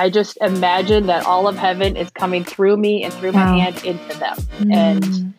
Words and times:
I 0.00 0.08
just 0.08 0.38
imagine 0.40 1.08
that 1.08 1.26
all 1.26 1.46
of 1.46 1.58
heaven 1.58 1.94
is 1.94 2.10
coming 2.12 2.42
through 2.42 2.78
me 2.78 3.04
and 3.04 3.12
through 3.12 3.32
wow. 3.32 3.52
my 3.52 3.58
hand 3.58 3.84
into 3.84 4.18
them. 4.18 4.34
Mm. 4.58 4.74
And 4.74 5.34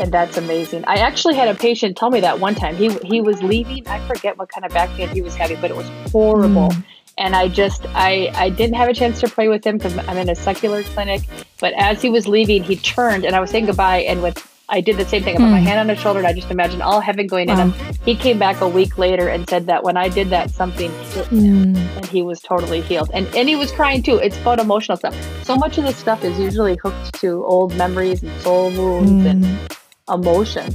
and 0.00 0.12
that's 0.12 0.36
amazing. 0.36 0.84
I 0.88 0.96
actually 0.96 1.36
had 1.36 1.46
a 1.46 1.54
patient 1.54 1.96
tell 1.96 2.10
me 2.10 2.18
that 2.18 2.40
one 2.40 2.56
time. 2.56 2.74
He 2.74 2.88
he 3.04 3.20
was 3.20 3.40
leaving. 3.44 3.86
I 3.86 4.04
forget 4.08 4.36
what 4.38 4.48
kind 4.48 4.66
of 4.66 4.72
back 4.72 4.90
pain 4.96 5.08
he 5.10 5.22
was 5.22 5.36
having, 5.36 5.60
but 5.60 5.70
it 5.70 5.76
was 5.76 5.88
horrible. 6.10 6.70
Mm. 6.70 6.84
And 7.16 7.36
I 7.36 7.46
just 7.46 7.86
I 7.94 8.32
I 8.34 8.48
didn't 8.48 8.74
have 8.74 8.88
a 8.88 8.94
chance 8.94 9.20
to 9.20 9.28
pray 9.28 9.46
with 9.46 9.64
him 9.64 9.78
because 9.78 9.96
I'm 9.96 10.18
in 10.18 10.28
a 10.28 10.34
secular 10.34 10.82
clinic. 10.82 11.22
But 11.60 11.72
as 11.74 12.02
he 12.02 12.10
was 12.10 12.26
leaving, 12.26 12.64
he 12.64 12.74
turned 12.74 13.24
and 13.24 13.36
I 13.36 13.40
was 13.40 13.50
saying 13.50 13.66
goodbye. 13.66 13.98
And 13.98 14.20
with 14.20 14.36
I 14.74 14.80
did 14.80 14.96
the 14.96 15.04
same 15.04 15.22
thing. 15.22 15.34
I 15.34 15.36
put 15.36 15.44
mm. 15.44 15.50
my 15.50 15.60
hmm. 15.60 15.66
hand 15.66 15.80
on 15.80 15.88
his 15.90 15.98
shoulder 15.98 16.20
and 16.20 16.26
I 16.26 16.32
just 16.32 16.50
imagined 16.50 16.80
all 16.80 17.00
heaven 17.00 17.26
going 17.26 17.48
wow. 17.48 17.60
in 17.60 17.72
him. 17.72 17.94
He 18.06 18.16
came 18.16 18.38
back 18.38 18.62
a 18.62 18.68
week 18.68 18.96
later 18.96 19.28
and 19.28 19.46
said 19.46 19.66
that 19.66 19.84
when 19.84 19.98
I 19.98 20.08
did 20.08 20.30
that, 20.30 20.50
something 20.50 20.90
hit 21.10 21.26
him 21.26 21.74
mm. 21.74 21.96
and 21.96 22.06
he 22.06 22.22
was 22.22 22.40
totally 22.40 22.80
healed. 22.80 23.10
And, 23.12 23.26
and 23.36 23.50
he 23.50 23.54
was 23.54 23.70
crying 23.70 24.02
too. 24.02 24.16
It's 24.16 24.38
about 24.38 24.60
emotional 24.60 24.96
stuff. 24.96 25.14
So 25.44 25.56
much 25.56 25.76
of 25.76 25.84
this 25.84 25.98
stuff 25.98 26.24
is 26.24 26.38
usually 26.38 26.78
hooked 26.82 27.20
to 27.20 27.44
old 27.44 27.76
memories 27.76 28.22
and 28.22 28.40
soul 28.40 28.70
wounds 28.70 29.10
mm. 29.10 29.30
and 29.30 29.44
emotion. 30.08 30.74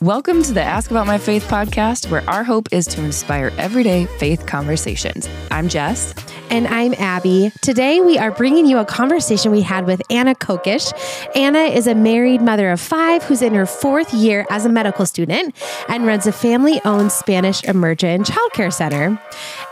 Welcome 0.00 0.42
to 0.44 0.52
the 0.54 0.62
Ask 0.62 0.90
About 0.90 1.06
My 1.06 1.18
Faith 1.18 1.46
podcast, 1.46 2.10
where 2.10 2.22
our 2.30 2.42
hope 2.42 2.68
is 2.72 2.86
to 2.86 3.04
inspire 3.04 3.52
everyday 3.58 4.06
faith 4.06 4.46
conversations. 4.46 5.28
I'm 5.50 5.68
Jess. 5.68 6.14
And 6.50 6.66
I'm 6.66 6.94
Abby. 6.94 7.52
Today, 7.60 8.00
we 8.00 8.16
are 8.16 8.30
bringing 8.30 8.64
you 8.64 8.78
a 8.78 8.84
conversation 8.84 9.52
we 9.52 9.60
had 9.60 9.84
with 9.84 10.00
Anna 10.08 10.34
Kokesh. 10.34 10.92
Anna 11.36 11.58
is 11.58 11.86
a 11.86 11.94
married 11.94 12.40
mother 12.40 12.70
of 12.70 12.80
five 12.80 13.22
who's 13.22 13.42
in 13.42 13.52
her 13.54 13.66
fourth 13.66 14.14
year 14.14 14.46
as 14.48 14.64
a 14.64 14.70
medical 14.70 15.04
student 15.04 15.54
and 15.88 16.06
runs 16.06 16.26
a 16.26 16.32
family 16.32 16.80
owned 16.86 17.12
Spanish 17.12 17.62
immersion 17.64 18.24
childcare 18.24 18.72
center. 18.72 19.20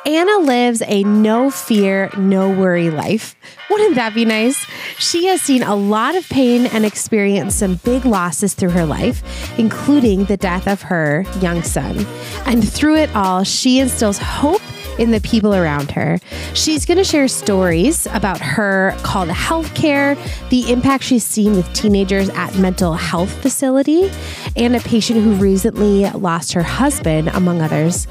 Anna 0.05 0.39
lives 0.39 0.83
a 0.87 1.03
no 1.05 1.51
fear, 1.51 2.11
no 2.19 2.51
worry 2.51 2.91
life. 2.91 3.37
Wouldn't 3.71 3.95
that 3.95 4.15
be 4.15 4.27
nice? 4.27 4.67
She 4.99 5.27
has 5.27 5.41
seen 5.41 5.63
a 5.63 5.75
lot 5.75 6.15
of 6.15 6.29
pain 6.29 6.67
and 6.67 6.85
experienced 6.85 7.59
some 7.59 7.77
big 7.77 8.05
losses 8.05 8.53
through 8.53 8.71
her 8.71 8.85
life, 8.85 9.59
including 9.59 10.27
the 10.27 10.37
death 10.37 10.69
of 10.69 10.83
her 10.83 11.25
young 11.41 11.63
son. 11.63 12.07
And 12.45 12.71
through 12.71 12.97
it 12.97 13.15
all, 13.17 13.45
she 13.45 13.79
instills 13.79 14.19
hope 14.19 14.63
in 14.99 15.11
the 15.11 15.21
people 15.21 15.55
around 15.55 15.91
her. 15.93 16.19
She's 16.55 16.87
going 16.87 16.99
to 16.99 17.05
share 17.05 17.29
stories 17.29 18.07
about 18.07 18.41
her 18.41 18.95
called 19.03 19.29
healthcare, 19.29 20.17
the 20.51 20.71
impact 20.73 21.05
she's 21.05 21.25
seen 21.25 21.53
with 21.53 21.73
teenagers 21.73 22.29
at 22.31 22.57
mental 22.57 22.95
health 22.95 23.31
facility, 23.43 24.11
and 24.57 24.75
a 24.77 24.81
patient 24.81 25.23
who 25.23 25.35
recently 25.35 26.09
lost 26.11 26.53
her 26.53 26.63
husband, 26.63 27.29
among 27.29 27.61
others. 27.61 28.07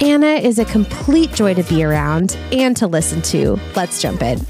Anna 0.00 0.34
is 0.34 0.58
a 0.58 0.64
complete 0.64 1.32
joy 1.32 1.54
to 1.54 1.62
be 1.64 1.84
around 1.84 2.36
and 2.52 2.76
to 2.76 2.86
listen 2.86 3.22
to. 3.22 3.58
Let's 3.74 4.00
jump 4.00 4.22
in. 4.22 4.40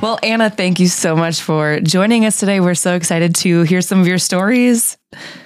Well, 0.00 0.20
Anna, 0.22 0.48
thank 0.48 0.78
you 0.78 0.86
so 0.86 1.16
much 1.16 1.42
for 1.42 1.80
joining 1.80 2.24
us 2.24 2.38
today. 2.38 2.60
We're 2.60 2.76
so 2.76 2.94
excited 2.94 3.34
to 3.36 3.62
hear 3.62 3.80
some 3.80 4.00
of 4.00 4.06
your 4.06 4.18
stories. 4.18 4.96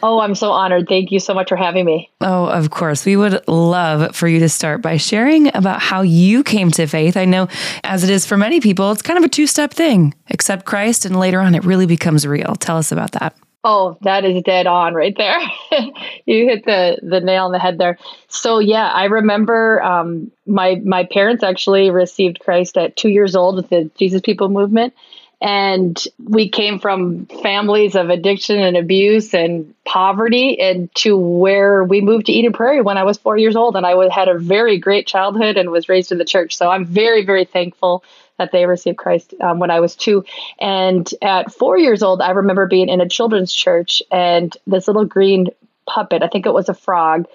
Oh, 0.03 0.21
I'm 0.21 0.35
so 0.35 0.51
honored. 0.51 0.89
Thank 0.89 1.11
you 1.11 1.21
so 1.21 1.33
much 1.33 1.49
for 1.49 1.57
having 1.57 1.87
me. 1.87 2.11
Oh, 2.21 2.45
of 2.45 2.69
course. 2.69 3.07
We 3.07 3.17
would 3.17 3.49
love 3.49 4.15
for 4.15 4.29
you 4.29 4.41
to 4.41 4.51
start 4.51 4.83
by 4.83 4.99
sharing 4.99 5.57
about 5.57 5.81
how 5.81 6.03
you 6.03 6.45
came 6.45 6.71
to 6.73 6.87
faith. 6.87 7.17
I 7.17 7.25
know, 7.25 7.49
as 7.83 8.05
it 8.05 8.11
is 8.11 8.27
for 8.27 8.37
many 8.37 8.61
people, 8.61 8.93
it's 8.93 9.01
kind 9.01 9.19
of 9.19 9.25
a 9.25 9.29
two 9.29 9.47
step 9.47 9.73
thing 9.73 10.13
accept 10.31 10.67
Christ, 10.67 11.07
and 11.07 11.19
later 11.19 11.41
on, 11.41 11.55
it 11.55 11.65
really 11.65 11.87
becomes 11.87 12.27
real. 12.27 12.55
Tell 12.57 12.77
us 12.77 12.93
about 12.93 13.13
that. 13.13 13.35
Oh, 13.65 13.97
that 14.03 14.25
is 14.25 14.43
dead 14.43 14.67
on 14.67 14.93
right 14.95 15.17
there. 15.17 15.39
you 16.27 16.47
hit 16.47 16.65
the 16.65 16.99
the 17.01 17.21
nail 17.21 17.45
on 17.45 17.53
the 17.53 17.61
head 17.61 17.79
there. 17.79 17.97
So 18.27 18.59
yeah, 18.59 18.89
I 18.89 19.05
remember 19.05 19.81
um, 19.83 20.33
my 20.47 20.81
my 20.85 21.05
parents 21.05 21.45
actually 21.45 21.91
received 21.91 22.41
Christ 22.41 22.77
at 22.77 22.97
two 22.97 23.09
years 23.09 23.37
old 23.37 23.55
with 23.57 23.69
the 23.69 23.89
Jesus 23.97 24.21
People 24.21 24.49
movement, 24.49 24.95
and 25.43 26.01
we 26.25 26.49
came 26.49 26.79
from 26.79 27.27
families 27.27 27.97
of 27.97 28.11
addiction 28.11 28.61
and 28.61 28.77
abuse 28.77 29.35
and 29.35 29.75
poverty, 29.85 30.61
and 30.61 30.95
to 30.95 31.17
where 31.17 31.83
we 31.83 32.01
moved 32.01 32.27
to 32.27 32.33
Eden 32.33 32.53
Prairie 32.53 32.81
when 32.81 32.97
I 32.97 33.03
was 33.03 33.19
four 33.19 33.37
years 33.37 33.57
old, 33.57 33.75
and 33.75 33.85
I 33.85 34.09
had 34.09 34.29
a 34.29 34.39
very 34.39 34.79
great 34.79 35.09
childhood 35.09 35.57
and 35.57 35.71
was 35.71 35.89
raised 35.89 36.13
in 36.13 36.19
the 36.19 36.25
church. 36.25 36.57
So 36.57 36.71
I'm 36.71 36.85
very 36.85 37.25
very 37.25 37.45
thankful 37.45 38.05
that 38.39 38.53
they 38.53 38.67
received 38.67 38.99
Christ 38.99 39.35
um, 39.41 39.59
when 39.59 39.73
I 39.73 39.81
was 39.81 39.97
two. 39.97 40.25
And 40.61 41.09
at 41.21 41.53
four 41.53 41.77
years 41.77 42.05
old, 42.05 42.23
I 42.23 42.31
remember 42.31 42.67
being 42.67 42.89
in 42.89 43.01
a 43.01 43.09
children's 43.09 43.53
church 43.53 44.01
and 44.13 44.57
this 44.67 44.87
little 44.87 45.05
green 45.05 45.49
puppet, 45.87 46.23
I 46.23 46.29
think 46.29 46.47
it 46.47 46.55
was 46.55 46.69
a 46.69 46.75
frog, 46.75 47.27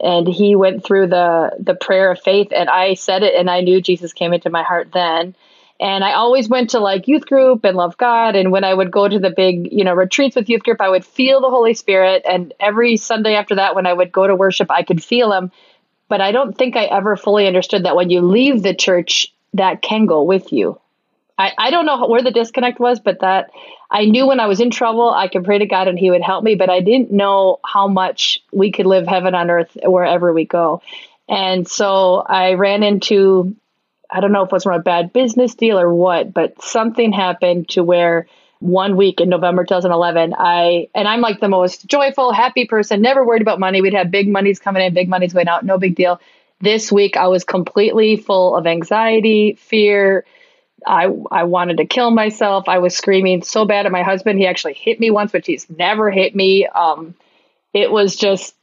and 0.00 0.28
he 0.28 0.54
went 0.54 0.84
through 0.84 1.08
the 1.08 1.50
the 1.58 1.74
prayer 1.74 2.12
of 2.12 2.20
faith 2.20 2.52
and 2.54 2.68
I 2.70 2.94
said 2.94 3.24
it 3.24 3.34
and 3.34 3.50
I 3.50 3.62
knew 3.62 3.80
Jesus 3.80 4.12
came 4.12 4.32
into 4.32 4.50
my 4.50 4.62
heart 4.62 4.90
then. 4.92 5.34
And 5.78 6.02
I 6.02 6.14
always 6.14 6.48
went 6.48 6.70
to 6.70 6.80
like 6.80 7.08
youth 7.08 7.26
group 7.26 7.64
and 7.64 7.76
love 7.76 7.96
God. 7.96 8.34
And 8.34 8.50
when 8.50 8.64
I 8.64 8.72
would 8.72 8.90
go 8.90 9.06
to 9.06 9.18
the 9.18 9.30
big, 9.30 9.72
you 9.72 9.84
know, 9.84 9.94
retreats 9.94 10.36
with 10.36 10.48
youth 10.48 10.62
group, 10.62 10.80
I 10.80 10.88
would 10.88 11.04
feel 11.04 11.40
the 11.40 11.50
Holy 11.50 11.74
Spirit. 11.74 12.22
And 12.28 12.54
every 12.58 12.96
Sunday 12.96 13.34
after 13.34 13.56
that, 13.56 13.74
when 13.74 13.86
I 13.86 13.92
would 13.92 14.10
go 14.10 14.26
to 14.26 14.34
worship, 14.34 14.70
I 14.70 14.82
could 14.82 15.02
feel 15.02 15.32
him. 15.32 15.52
But 16.08 16.20
I 16.20 16.32
don't 16.32 16.56
think 16.56 16.76
I 16.76 16.84
ever 16.84 17.16
fully 17.16 17.46
understood 17.46 17.84
that 17.84 17.96
when 17.96 18.10
you 18.10 18.22
leave 18.22 18.62
the 18.62 18.74
church, 18.74 19.34
that 19.54 19.82
can 19.82 20.06
go 20.06 20.22
with 20.22 20.52
you. 20.52 20.80
I, 21.38 21.52
I 21.58 21.70
don't 21.70 21.86
know 21.86 22.06
where 22.06 22.22
the 22.22 22.30
disconnect 22.30 22.80
was, 22.80 23.00
but 23.00 23.20
that 23.20 23.50
I 23.90 24.06
knew 24.06 24.26
when 24.26 24.40
I 24.40 24.46
was 24.46 24.60
in 24.60 24.70
trouble, 24.70 25.12
I 25.12 25.28
could 25.28 25.44
pray 25.44 25.58
to 25.58 25.66
God 25.66 25.88
and 25.88 25.98
He 25.98 26.10
would 26.10 26.22
help 26.22 26.42
me, 26.42 26.54
but 26.54 26.70
I 26.70 26.80
didn't 26.80 27.10
know 27.10 27.58
how 27.64 27.88
much 27.88 28.42
we 28.52 28.72
could 28.72 28.86
live 28.86 29.06
heaven 29.06 29.34
on 29.34 29.50
earth 29.50 29.76
wherever 29.82 30.32
we 30.32 30.46
go. 30.46 30.80
And 31.28 31.68
so 31.68 32.16
I 32.26 32.54
ran 32.54 32.82
into, 32.82 33.54
I 34.10 34.20
don't 34.20 34.32
know 34.32 34.42
if 34.42 34.48
it 34.48 34.52
was 34.52 34.64
from 34.64 34.74
a 34.74 34.82
bad 34.82 35.12
business 35.12 35.54
deal 35.54 35.78
or 35.78 35.92
what, 35.92 36.32
but 36.32 36.62
something 36.62 37.12
happened 37.12 37.68
to 37.70 37.82
where 37.82 38.26
one 38.58 38.96
week 38.96 39.20
in 39.20 39.28
November 39.28 39.64
2011, 39.64 40.34
I, 40.36 40.88
and 40.94 41.06
I'm 41.06 41.20
like 41.20 41.40
the 41.40 41.48
most 41.48 41.86
joyful, 41.86 42.32
happy 42.32 42.66
person, 42.66 43.02
never 43.02 43.24
worried 43.24 43.42
about 43.42 43.60
money. 43.60 43.82
We'd 43.82 43.94
have 43.94 44.10
big 44.10 44.28
monies 44.28 44.58
coming 44.58 44.82
in, 44.82 44.94
big 44.94 45.08
monies 45.08 45.34
going 45.34 45.48
out, 45.48 45.64
no 45.64 45.78
big 45.78 45.94
deal. 45.94 46.20
This 46.60 46.90
week, 46.90 47.18
I 47.18 47.26
was 47.28 47.44
completely 47.44 48.16
full 48.16 48.56
of 48.56 48.66
anxiety, 48.66 49.58
fear. 49.60 50.24
I 50.86 51.08
I 51.30 51.44
wanted 51.44 51.76
to 51.78 51.84
kill 51.84 52.10
myself. 52.10 52.66
I 52.66 52.78
was 52.78 52.96
screaming 52.96 53.42
so 53.42 53.66
bad 53.66 53.84
at 53.84 53.92
my 53.92 54.02
husband. 54.02 54.38
He 54.38 54.46
actually 54.46 54.72
hit 54.72 54.98
me 54.98 55.10
once, 55.10 55.34
which 55.34 55.46
he's 55.46 55.68
never 55.68 56.10
hit 56.10 56.34
me. 56.34 56.66
Um, 56.66 57.14
it 57.74 57.90
was 57.90 58.16
just, 58.16 58.55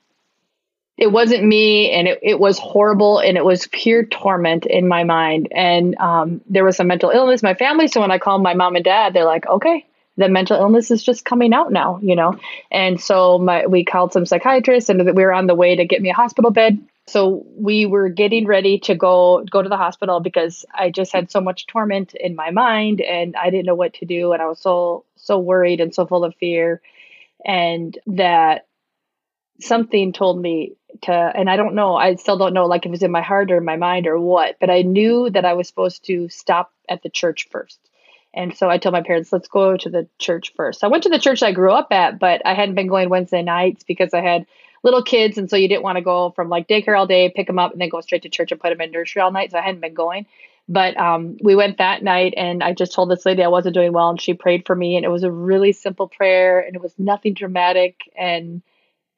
it 0.98 1.12
wasn't 1.12 1.44
me, 1.44 1.92
and 1.92 2.08
it, 2.08 2.20
it 2.22 2.40
was 2.40 2.60
horrible, 2.60 3.20
and 3.20 3.36
it 3.38 3.44
was 3.44 3.68
pure 3.68 4.06
torment 4.06 4.66
in 4.66 4.88
my 4.88 5.04
mind. 5.04 5.48
And 5.52 5.98
um, 5.98 6.42
there 6.48 6.64
was 6.64 6.78
some 6.78 6.88
mental 6.88 7.10
illness 7.10 7.42
in 7.42 7.48
my 7.48 7.56
family. 7.56 7.88
So 7.88 8.00
when 8.02 8.12
I 8.12 8.20
called 8.20 8.44
my 8.44 8.54
mom 8.54 8.76
and 8.76 8.86
dad, 8.86 9.14
they're 9.14 9.26
like, 9.26 9.48
"Okay, 9.48 9.86
the 10.18 10.30
mental 10.30 10.58
illness 10.58 10.92
is 10.92 11.04
just 11.04 11.26
coming 11.26 11.52
out 11.52 11.72
now," 11.72 12.00
you 12.02 12.16
know. 12.16 12.38
And 12.70 13.02
so 13.02 13.40
my 13.40 13.66
we 13.66 13.84
called 13.84 14.14
some 14.14 14.26
psychiatrists, 14.26 14.90
and 14.90 15.04
we 15.04 15.24
were 15.24 15.34
on 15.34 15.48
the 15.48 15.56
way 15.56 15.76
to 15.76 15.86
get 15.86 16.02
me 16.02 16.12
a 16.12 16.14
hospital 16.14 16.52
bed. 16.52 16.80
So 17.08 17.46
we 17.58 17.86
were 17.86 18.10
getting 18.10 18.46
ready 18.46 18.80
to 18.80 18.94
go 18.96 19.44
go 19.50 19.64
to 19.64 19.70
the 19.70 19.78
hospital 19.78 20.20
because 20.20 20.64
I 20.74 20.92
just 20.92 21.12
had 21.12 21.32
so 21.32 21.42
much 21.42 21.66
torment 21.66 22.14
in 22.14 22.36
my 22.36 22.52
mind 22.52 23.02
and 23.02 23.36
I 23.36 23.50
didn't 23.50 23.66
know 23.66 23.76
what 23.76 23.96
to 23.96 24.06
do 24.06 24.32
and 24.32 24.42
I 24.42 24.46
was 24.46 24.60
so 24.60 25.04
so 25.18 25.38
worried 25.38 25.82
and 25.82 25.94
so 25.94 26.06
full 26.06 26.24
of 26.24 26.34
fear 26.36 26.82
and 27.46 27.98
that 28.08 28.68
something 29.60 30.14
told 30.14 30.42
me 30.42 30.74
to 31.02 31.12
and 31.12 31.50
I 31.50 31.58
don't 31.58 31.76
know 31.76 31.96
I 31.96 32.16
still 32.16 32.38
don't 32.38 32.54
know 32.54 32.66
like 32.66 32.84
if 32.84 32.88
it 32.88 32.92
was 32.92 33.04
in 33.04 33.12
my 33.12 33.22
heart 33.22 33.52
or 33.52 33.60
my 33.62 33.76
mind 33.78 34.08
or 34.08 34.20
what 34.20 34.58
but 34.60 34.70
I 34.70 34.84
knew 34.84 35.30
that 35.30 35.46
I 35.46 35.54
was 35.54 35.68
supposed 35.68 36.06
to 36.06 36.30
stop 36.30 36.72
at 36.90 37.04
the 37.04 37.10
church 37.10 37.48
first. 37.50 37.80
And 38.34 38.56
so 38.56 38.70
I 38.70 38.80
told 38.80 38.94
my 38.94 39.04
parents, 39.04 39.32
let's 39.32 39.48
go 39.48 39.78
to 39.78 39.90
the 39.90 40.08
church 40.18 40.54
first. 40.56 40.84
I 40.84 40.88
went 40.88 41.04
to 41.04 41.10
the 41.10 41.20
church 41.20 41.44
I 41.44 41.52
grew 41.52 41.72
up 41.72 41.92
at, 41.92 42.18
but 42.18 42.42
I 42.46 42.56
hadn't 42.56 42.76
been 42.76 42.88
going 42.88 43.10
Wednesday 43.10 43.44
nights 43.44 43.84
because 43.84 44.14
I 44.14 44.22
had 44.22 44.48
little 44.82 45.04
kids, 45.04 45.38
and 45.38 45.50
so 45.50 45.56
you 45.56 45.68
didn't 45.68 45.84
want 45.84 45.98
to 45.98 46.04
go 46.04 46.32
from 46.32 46.50
like 46.50 46.68
daycare 46.68 46.98
all 46.98 47.08
day, 47.08 47.32
pick 47.34 47.48
them 47.48 47.60
up, 47.60 47.72
and 47.72 47.80
then 47.80 47.90
go 47.90 48.02
straight 48.02 48.24
to 48.24 48.30
church 48.30 48.52
and 48.52 48.60
put 48.60 48.70
them 48.70 48.82
in 48.82 48.92
nursery 48.92 49.22
all 49.22 49.32
night. 49.32 49.52
So 49.52 49.60
I 49.60 49.62
hadn't 49.62 49.82
been 49.82 49.94
going. 49.94 50.26
But 50.68 50.98
um, 50.98 51.38
we 51.44 51.56
went 51.56 51.78
that 51.78 52.04
night, 52.04 52.34
and 52.36 52.64
I 52.64 52.74
just 52.74 52.94
told 52.94 53.12
this 53.12 53.26
lady 53.26 53.44
I 53.44 53.50
wasn't 53.50 53.76
doing 53.76 53.94
well, 53.94 54.10
and 54.10 54.20
she 54.20 54.34
prayed 54.34 54.66
for 54.66 54.76
me, 54.76 54.96
and 54.96 55.06
it 55.06 55.10
was 55.10 55.24
a 55.24 55.32
really 55.32 55.74
simple 55.74 56.08
prayer, 56.08 56.60
and 56.60 56.76
it 56.76 56.82
was 56.82 56.94
nothing 56.98 57.34
dramatic, 57.34 58.00
and 58.18 58.62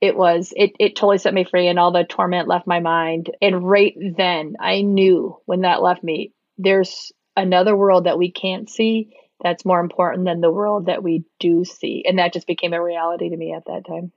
it 0.02 0.16
was 0.16 0.54
it 0.56 0.74
it 0.80 0.96
totally 0.96 1.18
set 1.18 1.34
me 1.34 1.44
free, 1.44 1.68
and 1.68 1.80
all 1.80 1.92
the 1.92 2.04
torment 2.04 2.48
left 2.48 2.68
my 2.68 2.80
mind. 2.80 3.32
And 3.42 3.68
right 3.68 3.96
then, 3.98 4.56
I 4.60 4.82
knew 4.82 5.38
when 5.46 5.62
that 5.62 5.82
left 5.82 6.04
me, 6.04 6.34
there's 6.58 7.12
another 7.36 7.76
world 7.76 8.06
that 8.06 8.18
we 8.18 8.32
can't 8.32 8.70
see 8.70 9.16
that's 9.42 9.66
more 9.66 9.80
important 9.80 10.26
than 10.26 10.42
the 10.42 10.52
world 10.52 10.88
that 10.88 11.04
we 11.04 11.26
do 11.40 11.66
see, 11.66 12.04
and 12.08 12.20
that 12.20 12.34
just 12.34 12.48
became 12.48 12.74
a 12.74 12.84
reality 12.84 13.30
to 13.30 13.38
me 13.38 13.54
at 13.54 13.66
that 13.66 13.86
time. 13.88 14.12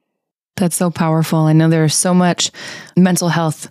That's 0.56 0.76
so 0.76 0.90
powerful. 0.90 1.40
I 1.40 1.52
know 1.52 1.68
there's 1.68 1.94
so 1.94 2.12
much 2.12 2.50
mental 2.96 3.28
health 3.28 3.70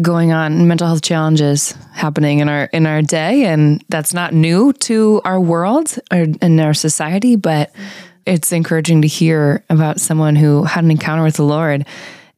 going 0.00 0.32
on, 0.32 0.66
mental 0.66 0.86
health 0.86 1.02
challenges 1.02 1.72
happening 1.92 2.40
in 2.40 2.48
our 2.48 2.64
in 2.72 2.86
our 2.86 3.02
day, 3.02 3.44
and 3.44 3.84
that's 3.88 4.14
not 4.14 4.32
new 4.32 4.72
to 4.72 5.20
our 5.24 5.40
world 5.40 5.98
or 6.10 6.26
in 6.40 6.58
our 6.60 6.74
society. 6.74 7.36
But 7.36 7.70
it's 8.26 8.52
encouraging 8.52 9.02
to 9.02 9.08
hear 9.08 9.64
about 9.70 10.00
someone 10.00 10.36
who 10.36 10.64
had 10.64 10.84
an 10.84 10.90
encounter 10.90 11.22
with 11.22 11.36
the 11.36 11.44
Lord 11.44 11.86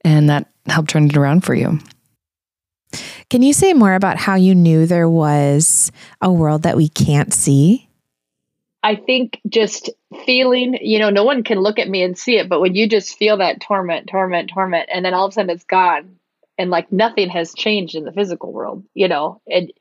and 0.04 0.28
that 0.28 0.48
helped 0.66 0.90
turn 0.90 1.06
it 1.06 1.16
around 1.16 1.44
for 1.44 1.54
you. 1.54 1.78
Can 3.30 3.42
you 3.42 3.52
say 3.52 3.72
more 3.72 3.94
about 3.94 4.16
how 4.16 4.36
you 4.36 4.54
knew 4.54 4.86
there 4.86 5.08
was 5.08 5.90
a 6.20 6.32
world 6.32 6.62
that 6.62 6.76
we 6.76 6.88
can't 6.88 7.34
see? 7.34 7.88
I 8.82 8.94
think 8.94 9.40
just 9.48 9.90
feeling, 10.24 10.78
you 10.80 11.00
know, 11.00 11.10
no 11.10 11.24
one 11.24 11.42
can 11.42 11.58
look 11.58 11.80
at 11.80 11.88
me 11.88 12.02
and 12.02 12.16
see 12.16 12.38
it, 12.38 12.48
but 12.48 12.60
when 12.60 12.76
you 12.76 12.88
just 12.88 13.18
feel 13.18 13.38
that 13.38 13.60
torment, 13.60 14.08
torment, 14.08 14.50
torment, 14.50 14.88
and 14.92 15.04
then 15.04 15.12
all 15.12 15.26
of 15.26 15.30
a 15.30 15.32
sudden 15.32 15.50
it's 15.50 15.64
gone 15.64 16.16
and 16.56 16.70
like 16.70 16.92
nothing 16.92 17.28
has 17.28 17.52
changed 17.52 17.96
in 17.96 18.04
the 18.04 18.12
physical 18.12 18.52
world, 18.52 18.84
you 18.94 19.08
know, 19.08 19.40
and 19.48 19.72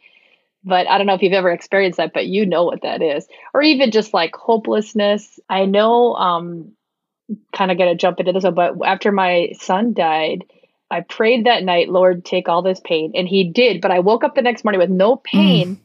but 0.66 0.88
I 0.90 0.98
don't 0.98 1.08
know 1.08 1.14
if 1.14 1.22
you've 1.22 1.34
ever 1.34 1.52
experienced 1.52 1.98
that, 1.98 2.14
but 2.14 2.26
you 2.26 2.46
know 2.46 2.64
what 2.64 2.82
that 2.82 3.02
is. 3.02 3.28
Or 3.54 3.62
even 3.62 3.92
just 3.92 4.14
like 4.14 4.36
hopelessness. 4.36 5.40
I 5.48 5.66
know 5.66 6.16
um 6.16 6.72
kind 7.54 7.72
of 7.72 7.78
gonna 7.78 7.96
jump 7.96 8.20
into 8.20 8.34
this 8.34 8.44
one, 8.44 8.56
but 8.56 8.74
after 8.84 9.12
my 9.12 9.52
son 9.60 9.94
died, 9.94 10.44
I 10.90 11.02
prayed 11.02 11.46
that 11.46 11.64
night, 11.64 11.90
Lord, 11.90 12.26
take 12.26 12.50
all 12.50 12.62
this 12.62 12.82
pain. 12.84 13.14
And 13.16 13.28
he 13.28 13.44
did, 13.44 13.82
but 13.82 13.92
I 13.92 14.00
woke 14.00 14.24
up 14.24 14.36
the 14.36 14.42
next 14.42 14.64
morning 14.64 14.80
with 14.80 14.90
no 14.90 15.16
pain, 15.16 15.76
mm. 15.76 15.80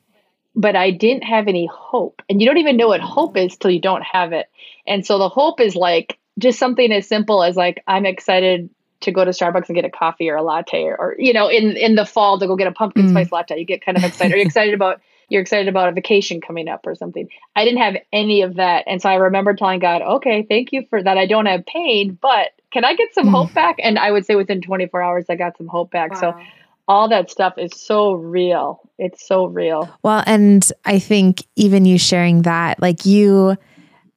but 0.54 0.76
I 0.76 0.90
didn't 0.90 1.24
have 1.24 1.48
any 1.48 1.68
hope. 1.72 2.22
And 2.28 2.40
you 2.40 2.46
don't 2.46 2.58
even 2.58 2.76
know 2.76 2.88
what 2.88 3.00
hope 3.00 3.36
is 3.36 3.56
till 3.56 3.70
you 3.70 3.80
don't 3.80 4.02
have 4.02 4.32
it. 4.32 4.48
And 4.86 5.04
so 5.06 5.18
the 5.18 5.28
hope 5.28 5.60
is 5.60 5.76
like 5.76 6.18
just 6.38 6.58
something 6.58 6.90
as 6.92 7.06
simple 7.06 7.42
as 7.42 7.56
like 7.56 7.82
I'm 7.86 8.06
excited 8.06 8.70
to 9.00 9.12
go 9.12 9.24
to 9.24 9.30
Starbucks 9.30 9.68
and 9.68 9.74
get 9.74 9.84
a 9.84 9.90
coffee 9.90 10.28
or 10.28 10.36
a 10.36 10.42
latte 10.42 10.84
or, 10.84 10.96
or 10.96 11.16
you 11.18 11.32
know, 11.32 11.48
in 11.48 11.76
in 11.76 11.94
the 11.94 12.06
fall 12.06 12.38
to 12.38 12.46
go 12.46 12.56
get 12.56 12.66
a 12.66 12.72
pumpkin 12.72 13.06
mm. 13.06 13.10
spice 13.10 13.32
latte. 13.32 13.58
You 13.58 13.64
get 13.64 13.84
kind 13.84 13.96
of 13.96 14.04
excited. 14.04 14.34
Are 14.34 14.36
you 14.36 14.42
excited 14.46 14.74
about 14.74 15.00
you're 15.30 15.40
excited 15.40 15.68
about 15.68 15.88
a 15.88 15.92
vacation 15.92 16.40
coming 16.40 16.68
up 16.68 16.86
or 16.86 16.94
something. 16.94 17.28
I 17.54 17.64
didn't 17.64 17.80
have 17.80 17.96
any 18.12 18.42
of 18.42 18.56
that. 18.56 18.84
And 18.86 19.00
so 19.00 19.08
I 19.08 19.14
remember 19.14 19.54
telling 19.54 19.78
God, 19.78 20.02
okay, 20.02 20.42
thank 20.42 20.72
you 20.72 20.84
for 20.90 21.02
that. 21.02 21.16
I 21.16 21.26
don't 21.26 21.46
have 21.46 21.64
pain, 21.64 22.18
but 22.20 22.48
can 22.72 22.84
I 22.84 22.94
get 22.94 23.14
some 23.14 23.26
mm. 23.26 23.30
hope 23.30 23.54
back? 23.54 23.76
And 23.78 23.98
I 23.98 24.10
would 24.10 24.26
say 24.26 24.34
within 24.34 24.60
24 24.60 25.00
hours, 25.00 25.26
I 25.30 25.36
got 25.36 25.56
some 25.56 25.68
hope 25.68 25.92
back. 25.92 26.12
Wow. 26.14 26.20
So 26.20 26.40
all 26.88 27.08
that 27.08 27.30
stuff 27.30 27.54
is 27.56 27.70
so 27.76 28.12
real. 28.12 28.80
It's 28.98 29.26
so 29.26 29.46
real. 29.46 29.88
Well, 30.02 30.24
and 30.26 30.68
I 30.84 30.98
think 30.98 31.44
even 31.54 31.84
you 31.84 31.98
sharing 31.98 32.42
that, 32.42 32.82
like 32.82 33.06
you, 33.06 33.56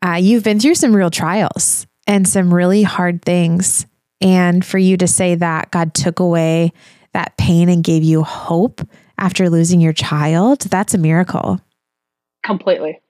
uh, 0.04 0.16
you've 0.16 0.44
been 0.44 0.60
through 0.60 0.76
some 0.76 0.96
real 0.96 1.12
trials 1.12 1.86
and 2.08 2.28
some 2.28 2.52
really 2.52 2.82
hard 2.82 3.22
things. 3.22 3.86
And 4.24 4.66
for 4.66 4.78
you 4.78 4.96
to 4.98 5.08
say 5.08 5.36
that 5.36 5.70
God 5.72 5.94
took 5.94 6.20
away 6.20 6.72
that 7.14 7.38
pain 7.38 7.70
and 7.70 7.84
gave 7.84 8.04
you 8.04 8.24
hope 8.24 8.82
after 9.18 9.50
losing 9.50 9.82
your 9.82 9.94
child, 9.94 10.62
that's 10.62 10.94
a 10.94 10.98
miracle. 10.98 11.60
Completely. 12.44 13.02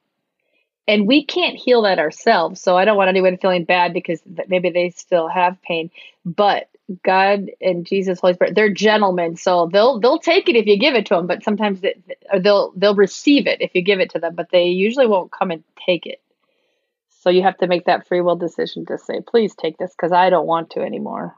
And 0.88 1.08
we 1.08 1.24
can't 1.24 1.56
heal 1.56 1.84
that 1.84 2.00
ourselves. 2.00 2.60
So 2.62 2.76
I 2.76 2.84
don't 2.84 2.98
want 2.98 3.08
anyone 3.08 3.38
feeling 3.38 3.64
bad 3.64 3.94
because 3.94 4.22
maybe 4.48 4.70
they 4.70 4.90
still 4.90 5.30
have 5.30 5.62
pain. 5.62 5.90
But 6.26 6.68
God 7.04 7.52
and 7.62 7.86
Jesus, 7.86 8.20
Holy 8.20 8.34
Spirit, 8.34 8.56
they're 8.56 8.74
gentlemen, 8.74 9.38
so 9.38 9.70
they'll 9.72 10.00
they'll 10.00 10.20
take 10.20 10.50
it 10.50 10.58
if 10.58 10.66
you 10.66 10.78
give 10.78 10.96
it 10.96 11.06
to 11.06 11.16
them. 11.16 11.28
But 11.28 11.44
sometimes 11.44 11.80
they, 11.80 11.96
they'll 12.38 12.74
they'll 12.76 12.96
receive 12.96 13.48
it 13.48 13.62
if 13.62 13.72
you 13.74 13.82
give 13.82 14.02
it 14.02 14.10
to 14.12 14.20
them, 14.20 14.36
but 14.36 14.50
they 14.52 14.66
usually 14.66 15.08
won't 15.08 15.32
come 15.32 15.52
and 15.52 15.64
take 15.86 16.06
it. 16.06 16.22
So 17.24 17.30
you 17.30 17.42
have 17.44 17.58
to 17.60 17.68
make 17.68 17.86
that 17.86 18.06
free 18.06 18.20
will 18.20 18.36
decision 18.36 18.86
to 18.88 18.98
say, 18.98 19.22
please 19.26 19.56
take 19.56 19.78
this 19.78 19.92
because 19.96 20.12
I 20.12 20.30
don't 20.30 20.46
want 20.46 20.72
to 20.72 20.82
anymore. 20.82 21.34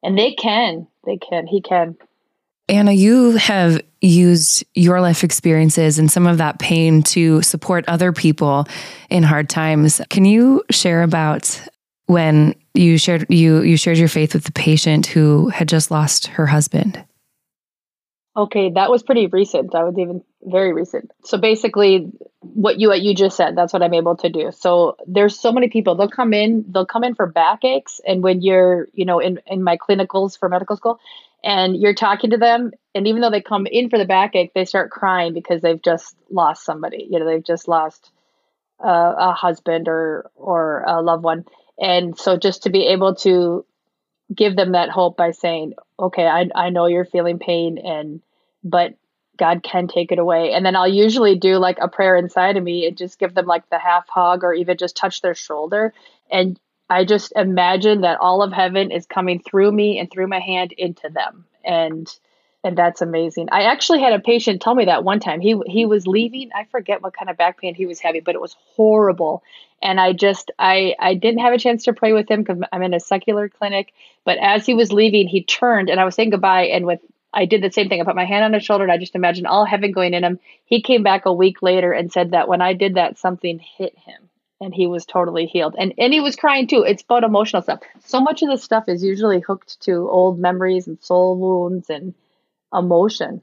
And 0.00 0.16
they 0.16 0.32
can, 0.32 0.86
they 1.04 1.16
can, 1.16 1.48
he 1.48 1.60
can. 1.60 1.96
Anna, 2.68 2.92
you 2.92 3.32
have 3.32 3.80
used 4.00 4.64
your 4.74 5.00
life 5.00 5.24
experiences 5.24 5.98
and 5.98 6.08
some 6.08 6.28
of 6.28 6.38
that 6.38 6.60
pain 6.60 7.02
to 7.02 7.42
support 7.42 7.84
other 7.88 8.12
people 8.12 8.68
in 9.10 9.24
hard 9.24 9.48
times. 9.48 10.00
Can 10.08 10.24
you 10.24 10.62
share 10.70 11.02
about 11.02 11.60
when 12.06 12.54
you 12.74 12.96
shared 12.96 13.26
you 13.28 13.62
you 13.62 13.76
shared 13.76 13.98
your 13.98 14.08
faith 14.08 14.34
with 14.34 14.44
the 14.44 14.52
patient 14.52 15.06
who 15.06 15.48
had 15.48 15.68
just 15.68 15.90
lost 15.90 16.28
her 16.28 16.46
husband? 16.46 17.04
Okay, 18.36 18.70
that 18.70 18.88
was 18.88 19.02
pretty 19.02 19.26
recent. 19.26 19.72
That 19.72 19.84
was 19.84 19.98
even 19.98 20.22
very 20.42 20.72
recent. 20.72 21.10
So 21.24 21.38
basically, 21.38 22.12
what 22.54 22.78
you 22.78 22.88
what 22.88 23.02
you 23.02 23.14
just 23.14 23.36
said, 23.36 23.56
that's 23.56 23.72
what 23.72 23.82
I'm 23.82 23.94
able 23.94 24.16
to 24.18 24.28
do. 24.28 24.50
So 24.52 24.96
there's 25.06 25.38
so 25.38 25.52
many 25.52 25.68
people. 25.68 25.96
They'll 25.96 26.08
come 26.08 26.32
in. 26.32 26.64
They'll 26.68 26.86
come 26.86 27.04
in 27.04 27.14
for 27.14 27.26
backaches, 27.26 28.00
and 28.06 28.22
when 28.22 28.42
you're, 28.42 28.88
you 28.92 29.04
know, 29.04 29.18
in 29.18 29.40
in 29.46 29.62
my 29.62 29.76
clinicals 29.76 30.38
for 30.38 30.48
medical 30.48 30.76
school, 30.76 31.00
and 31.42 31.76
you're 31.76 31.94
talking 31.94 32.30
to 32.30 32.38
them, 32.38 32.72
and 32.94 33.08
even 33.08 33.20
though 33.20 33.30
they 33.30 33.42
come 33.42 33.66
in 33.66 33.90
for 33.90 33.98
the 33.98 34.04
backache, 34.04 34.54
they 34.54 34.64
start 34.64 34.90
crying 34.90 35.34
because 35.34 35.62
they've 35.62 35.82
just 35.82 36.16
lost 36.30 36.64
somebody. 36.64 37.06
You 37.10 37.18
know, 37.18 37.26
they've 37.26 37.44
just 37.44 37.66
lost 37.66 38.10
uh, 38.82 39.14
a 39.18 39.32
husband 39.32 39.88
or 39.88 40.30
or 40.36 40.84
a 40.86 41.02
loved 41.02 41.24
one, 41.24 41.44
and 41.78 42.16
so 42.16 42.36
just 42.36 42.62
to 42.62 42.70
be 42.70 42.86
able 42.86 43.16
to 43.16 43.66
give 44.32 44.56
them 44.56 44.72
that 44.72 44.90
hope 44.90 45.16
by 45.16 45.32
saying, 45.32 45.74
okay, 45.98 46.26
I, 46.26 46.48
I 46.54 46.70
know 46.70 46.86
you're 46.86 47.04
feeling 47.04 47.38
pain 47.38 47.78
and, 47.78 48.22
but 48.62 48.94
God 49.36 49.62
can 49.62 49.88
take 49.88 50.12
it 50.12 50.18
away. 50.18 50.52
And 50.52 50.64
then 50.64 50.76
I'll 50.76 50.88
usually 50.88 51.36
do 51.36 51.56
like 51.56 51.78
a 51.80 51.88
prayer 51.88 52.16
inside 52.16 52.56
of 52.56 52.64
me 52.64 52.86
and 52.86 52.96
just 52.96 53.18
give 53.18 53.34
them 53.34 53.46
like 53.46 53.68
the 53.70 53.78
half 53.78 54.08
hug 54.08 54.44
or 54.44 54.54
even 54.54 54.76
just 54.76 54.96
touch 54.96 55.22
their 55.22 55.34
shoulder. 55.34 55.92
And 56.30 56.58
I 56.90 57.04
just 57.04 57.32
imagine 57.34 58.02
that 58.02 58.20
all 58.20 58.42
of 58.42 58.52
heaven 58.52 58.90
is 58.90 59.06
coming 59.06 59.40
through 59.40 59.72
me 59.72 59.98
and 59.98 60.10
through 60.10 60.28
my 60.28 60.40
hand 60.40 60.72
into 60.72 61.08
them. 61.08 61.44
And 61.64 62.12
and 62.64 62.78
that's 62.78 63.02
amazing. 63.02 63.48
I 63.52 63.64
actually 63.64 64.00
had 64.00 64.14
a 64.14 64.18
patient 64.18 64.62
tell 64.62 64.74
me 64.74 64.86
that 64.86 65.04
one 65.04 65.20
time. 65.20 65.40
He 65.40 65.60
he 65.66 65.84
was 65.84 66.06
leaving. 66.06 66.50
I 66.54 66.64
forget 66.64 67.02
what 67.02 67.12
kind 67.12 67.28
of 67.28 67.36
back 67.36 67.60
pain 67.60 67.74
he 67.74 67.84
was 67.84 68.00
having, 68.00 68.22
but 68.24 68.34
it 68.34 68.40
was 68.40 68.56
horrible. 68.74 69.42
And 69.82 70.00
I 70.00 70.14
just 70.14 70.50
I 70.58 70.94
I 70.98 71.14
didn't 71.14 71.40
have 71.40 71.52
a 71.52 71.58
chance 71.58 71.84
to 71.84 71.92
pray 71.92 72.14
with 72.14 72.30
him 72.30 72.42
because 72.42 72.62
I'm 72.72 72.82
in 72.82 72.94
a 72.94 73.00
secular 73.00 73.50
clinic. 73.50 73.92
But 74.24 74.38
as 74.38 74.64
he 74.64 74.72
was 74.72 74.92
leaving, 74.92 75.28
he 75.28 75.44
turned 75.44 75.90
and 75.90 76.00
I 76.00 76.06
was 76.06 76.14
saying 76.14 76.30
goodbye. 76.30 76.64
And 76.66 76.86
with 76.86 77.00
I 77.34 77.44
did 77.46 77.62
the 77.62 77.72
same 77.72 77.88
thing. 77.88 78.00
I 78.00 78.04
put 78.04 78.16
my 78.16 78.24
hand 78.24 78.44
on 78.44 78.52
his 78.52 78.64
shoulder 78.64 78.84
and 78.84 78.92
I 78.92 78.98
just 78.98 79.14
imagined 79.14 79.46
all 79.46 79.64
heaven 79.64 79.92
going 79.92 80.14
in 80.14 80.24
him. 80.24 80.38
He 80.64 80.82
came 80.82 81.02
back 81.02 81.26
a 81.26 81.32
week 81.32 81.62
later 81.62 81.92
and 81.92 82.12
said 82.12 82.30
that 82.30 82.48
when 82.48 82.62
I 82.62 82.72
did 82.72 82.94
that, 82.94 83.18
something 83.18 83.58
hit 83.58 83.96
him 83.98 84.30
and 84.60 84.74
he 84.74 84.86
was 84.86 85.04
totally 85.04 85.46
healed. 85.46 85.74
And 85.78 85.94
and 85.98 86.12
he 86.12 86.20
was 86.20 86.36
crying 86.36 86.66
too. 86.66 86.82
It's 86.82 87.02
about 87.02 87.24
emotional 87.24 87.62
stuff. 87.62 87.80
So 88.04 88.20
much 88.20 88.42
of 88.42 88.48
this 88.48 88.62
stuff 88.62 88.88
is 88.88 89.02
usually 89.02 89.40
hooked 89.40 89.80
to 89.82 90.08
old 90.08 90.38
memories 90.38 90.86
and 90.86 91.00
soul 91.02 91.36
wounds 91.36 91.90
and 91.90 92.14
emotion. 92.72 93.42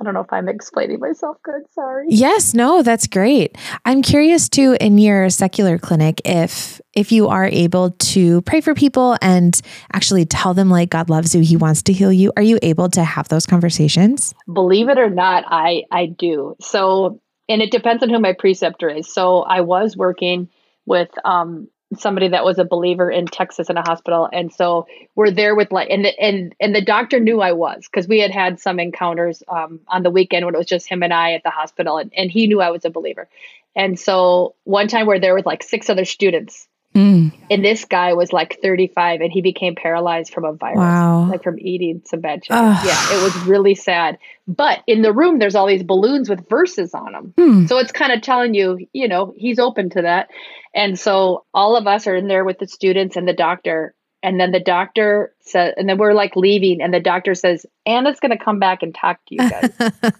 I 0.00 0.04
don't 0.04 0.14
know 0.14 0.20
if 0.20 0.32
I'm 0.32 0.48
explaining 0.48 1.00
myself 1.00 1.38
good. 1.42 1.62
Sorry. 1.72 2.06
Yes, 2.08 2.54
no, 2.54 2.82
that's 2.82 3.06
great. 3.06 3.56
I'm 3.84 4.02
curious 4.02 4.48
too 4.48 4.76
in 4.80 4.98
your 4.98 5.30
secular 5.30 5.78
clinic 5.78 6.20
if 6.24 6.80
if 6.94 7.12
you 7.12 7.28
are 7.28 7.46
able 7.46 7.90
to 7.90 8.42
pray 8.42 8.60
for 8.60 8.74
people 8.74 9.16
and 9.22 9.60
actually 9.92 10.24
tell 10.24 10.54
them 10.54 10.70
like 10.70 10.90
God 10.90 11.10
loves 11.10 11.34
you, 11.34 11.42
he 11.42 11.56
wants 11.56 11.82
to 11.84 11.92
heal 11.92 12.12
you. 12.12 12.32
Are 12.36 12.42
you 12.42 12.58
able 12.62 12.88
to 12.90 13.04
have 13.04 13.28
those 13.28 13.46
conversations? 13.46 14.34
Believe 14.52 14.88
it 14.88 14.98
or 14.98 15.10
not, 15.10 15.44
I 15.46 15.84
I 15.90 16.06
do. 16.06 16.56
So, 16.60 17.20
and 17.48 17.62
it 17.62 17.70
depends 17.70 18.02
on 18.02 18.10
who 18.10 18.18
my 18.18 18.34
preceptor 18.38 18.90
is. 18.90 19.12
So, 19.12 19.42
I 19.42 19.62
was 19.62 19.96
working 19.96 20.48
with 20.84 21.10
um 21.24 21.68
somebody 22.00 22.28
that 22.28 22.44
was 22.44 22.58
a 22.58 22.64
believer 22.64 23.10
in 23.10 23.26
Texas 23.26 23.70
in 23.70 23.76
a 23.76 23.82
hospital, 23.82 24.28
and 24.32 24.52
so 24.52 24.86
we're 25.14 25.30
there 25.30 25.54
with 25.54 25.72
like, 25.72 25.88
and 25.90 26.04
the, 26.04 26.18
and 26.20 26.54
and 26.60 26.74
the 26.74 26.80
doctor 26.80 27.20
knew 27.20 27.40
I 27.40 27.52
was 27.52 27.86
because 27.86 28.08
we 28.08 28.20
had 28.20 28.30
had 28.30 28.60
some 28.60 28.78
encounters 28.78 29.42
um, 29.48 29.80
on 29.88 30.02
the 30.02 30.10
weekend 30.10 30.44
when 30.44 30.54
it 30.54 30.58
was 30.58 30.66
just 30.66 30.88
him 30.88 31.02
and 31.02 31.12
I 31.12 31.32
at 31.32 31.42
the 31.42 31.50
hospital, 31.50 31.98
and, 31.98 32.12
and 32.16 32.30
he 32.30 32.46
knew 32.46 32.60
I 32.60 32.70
was 32.70 32.84
a 32.84 32.90
believer, 32.90 33.28
and 33.74 33.98
so 33.98 34.54
one 34.64 34.88
time 34.88 35.06
we're 35.06 35.20
there 35.20 35.34
with 35.34 35.46
like 35.46 35.62
six 35.62 35.90
other 35.90 36.04
students, 36.04 36.68
mm. 36.94 37.32
and 37.50 37.64
this 37.64 37.84
guy 37.84 38.14
was 38.14 38.32
like 38.32 38.58
35, 38.62 39.20
and 39.20 39.32
he 39.32 39.42
became 39.42 39.74
paralyzed 39.74 40.32
from 40.32 40.44
a 40.44 40.52
virus, 40.52 40.78
wow. 40.78 41.28
like 41.30 41.42
from 41.42 41.58
eating 41.58 42.02
some 42.04 42.20
bad 42.20 42.42
chicken. 42.42 42.64
Yeah, 42.64 43.18
it 43.18 43.22
was 43.22 43.36
really 43.46 43.74
sad. 43.74 44.18
But 44.48 44.82
in 44.86 45.02
the 45.02 45.12
room, 45.12 45.38
there's 45.38 45.54
all 45.54 45.66
these 45.66 45.82
balloons 45.82 46.28
with 46.28 46.48
verses 46.48 46.94
on 46.94 47.12
them, 47.12 47.34
mm. 47.36 47.68
so 47.68 47.78
it's 47.78 47.92
kind 47.92 48.12
of 48.12 48.22
telling 48.22 48.54
you, 48.54 48.78
you 48.92 49.08
know, 49.08 49.34
he's 49.36 49.58
open 49.58 49.90
to 49.90 50.02
that. 50.02 50.28
And 50.74 50.98
so 50.98 51.44
all 51.52 51.76
of 51.76 51.86
us 51.86 52.06
are 52.06 52.14
in 52.14 52.28
there 52.28 52.44
with 52.44 52.58
the 52.58 52.68
students 52.68 53.16
and 53.16 53.26
the 53.26 53.32
doctor. 53.32 53.94
And 54.22 54.40
then 54.40 54.50
the 54.50 54.60
doctor 54.60 55.34
said, 55.40 55.74
and 55.76 55.88
then 55.88 55.98
we're 55.98 56.12
like 56.12 56.36
leaving, 56.36 56.80
and 56.80 56.92
the 56.92 57.00
doctor 57.00 57.34
says, 57.34 57.64
Anna's 57.84 58.18
going 58.20 58.36
to 58.36 58.44
come 58.44 58.58
back 58.58 58.82
and 58.82 58.94
talk 58.94 59.18
to 59.26 59.34
you 59.34 59.50
guys. 59.50 59.72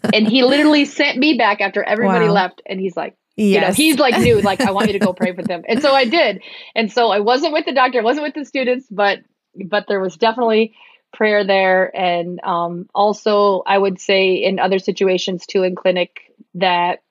and 0.12 0.28
he 0.28 0.42
literally 0.42 0.84
sent 0.84 1.18
me 1.18 1.36
back 1.36 1.60
after 1.60 1.82
everybody 1.82 2.26
wow. 2.26 2.32
left. 2.32 2.62
And 2.66 2.80
he's 2.80 2.96
like, 2.96 3.16
Yes. 3.36 3.54
You 3.54 3.60
know, 3.60 3.72
he's 3.74 3.98
like 3.98 4.18
new, 4.18 4.40
like 4.40 4.62
I 4.62 4.70
want 4.70 4.86
you 4.86 4.94
to 4.94 4.98
go 4.98 5.12
pray 5.12 5.32
with 5.32 5.46
them. 5.46 5.62
And 5.68 5.82
so 5.82 5.92
I 5.92 6.06
did. 6.06 6.42
And 6.74 6.90
so 6.90 7.10
I 7.10 7.20
wasn't 7.20 7.52
with 7.52 7.66
the 7.66 7.74
doctor, 7.74 8.00
I 8.00 8.02
wasn't 8.02 8.24
with 8.24 8.34
the 8.34 8.44
students, 8.44 8.86
but 8.90 9.18
but 9.64 9.84
there 9.88 10.00
was 10.00 10.16
definitely 10.16 10.74
prayer 11.16 11.44
there. 11.44 11.94
And 11.94 12.40
um, 12.42 12.88
also 12.94 13.62
I 13.66 13.76
would 13.76 14.00
say 14.00 14.34
in 14.34 14.58
other 14.58 14.78
situations 14.78 15.46
too 15.46 15.62
in 15.62 15.74
clinic 15.74 16.32
that 16.54 17.02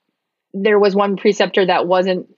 there 0.54 0.80
was 0.80 0.96
one 0.96 1.18
preceptor 1.18 1.66
that 1.66 1.88
wasn't 1.88 2.30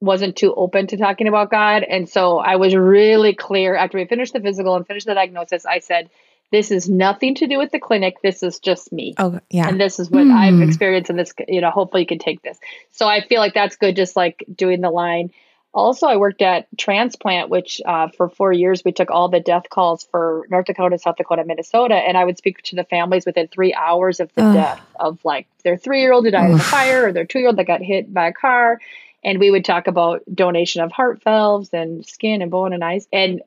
wasn't 0.00 0.36
too 0.36 0.52
open 0.54 0.86
to 0.88 0.96
talking 0.96 1.28
about 1.28 1.50
God. 1.50 1.82
And 1.82 2.08
so 2.08 2.38
I 2.38 2.56
was 2.56 2.74
really 2.74 3.34
clear 3.34 3.74
after 3.74 3.98
we 3.98 4.04
finished 4.06 4.32
the 4.32 4.40
physical 4.40 4.76
and 4.76 4.86
finished 4.86 5.06
the 5.06 5.14
diagnosis. 5.14 5.64
I 5.64 5.78
said, 5.78 6.10
this 6.52 6.70
is 6.70 6.88
nothing 6.88 7.34
to 7.36 7.46
do 7.46 7.58
with 7.58 7.72
the 7.72 7.80
clinic. 7.80 8.16
This 8.22 8.42
is 8.42 8.58
just 8.58 8.92
me. 8.92 9.14
Oh, 9.18 9.40
yeah. 9.50 9.66
And 9.66 9.80
this 9.80 9.98
is 9.98 10.10
what 10.10 10.24
mm. 10.24 10.32
I've 10.32 10.60
experienced. 10.60 11.10
And 11.10 11.18
this, 11.18 11.32
you 11.48 11.60
know, 11.60 11.70
hopefully 11.70 12.02
you 12.02 12.06
can 12.06 12.18
take 12.18 12.42
this. 12.42 12.58
So 12.92 13.08
I 13.08 13.26
feel 13.26 13.40
like 13.40 13.54
that's 13.54 13.76
good, 13.76 13.96
just 13.96 14.14
like 14.14 14.44
doing 14.54 14.80
the 14.82 14.90
line. 14.90 15.30
Also 15.74 16.06
I 16.06 16.16
worked 16.16 16.40
at 16.40 16.66
Transplant, 16.78 17.50
which 17.50 17.80
uh, 17.84 18.08
for 18.16 18.28
four 18.28 18.52
years 18.52 18.82
we 18.84 18.92
took 18.92 19.10
all 19.10 19.28
the 19.28 19.40
death 19.40 19.64
calls 19.68 20.04
for 20.04 20.46
North 20.48 20.66
Dakota, 20.66 20.98
South 20.98 21.16
Dakota, 21.16 21.44
Minnesota, 21.44 21.96
and 21.96 22.16
I 22.16 22.24
would 22.24 22.38
speak 22.38 22.62
to 22.62 22.76
the 22.76 22.84
families 22.84 23.26
within 23.26 23.48
three 23.48 23.74
hours 23.74 24.20
of 24.20 24.32
the 24.34 24.44
Ugh. 24.44 24.54
death 24.54 24.80
of 24.98 25.18
like 25.24 25.48
their 25.64 25.76
three 25.76 26.00
year 26.00 26.12
old 26.12 26.24
who 26.24 26.30
died 26.30 26.50
in 26.50 26.56
a 26.56 26.62
fire 26.62 27.08
or 27.08 27.12
their 27.12 27.26
two 27.26 27.40
year 27.40 27.48
old 27.48 27.58
that 27.58 27.66
got 27.66 27.82
hit 27.82 28.12
by 28.12 28.28
a 28.28 28.32
car. 28.32 28.80
And 29.24 29.40
we 29.40 29.50
would 29.50 29.64
talk 29.64 29.86
about 29.86 30.22
donation 30.32 30.82
of 30.82 30.92
heart 30.92 31.22
valves 31.24 31.70
and 31.72 32.06
skin 32.06 32.40
and 32.40 32.50
bone 32.50 32.72
and 32.72 32.84
eyes. 32.84 33.08
And 33.12 33.42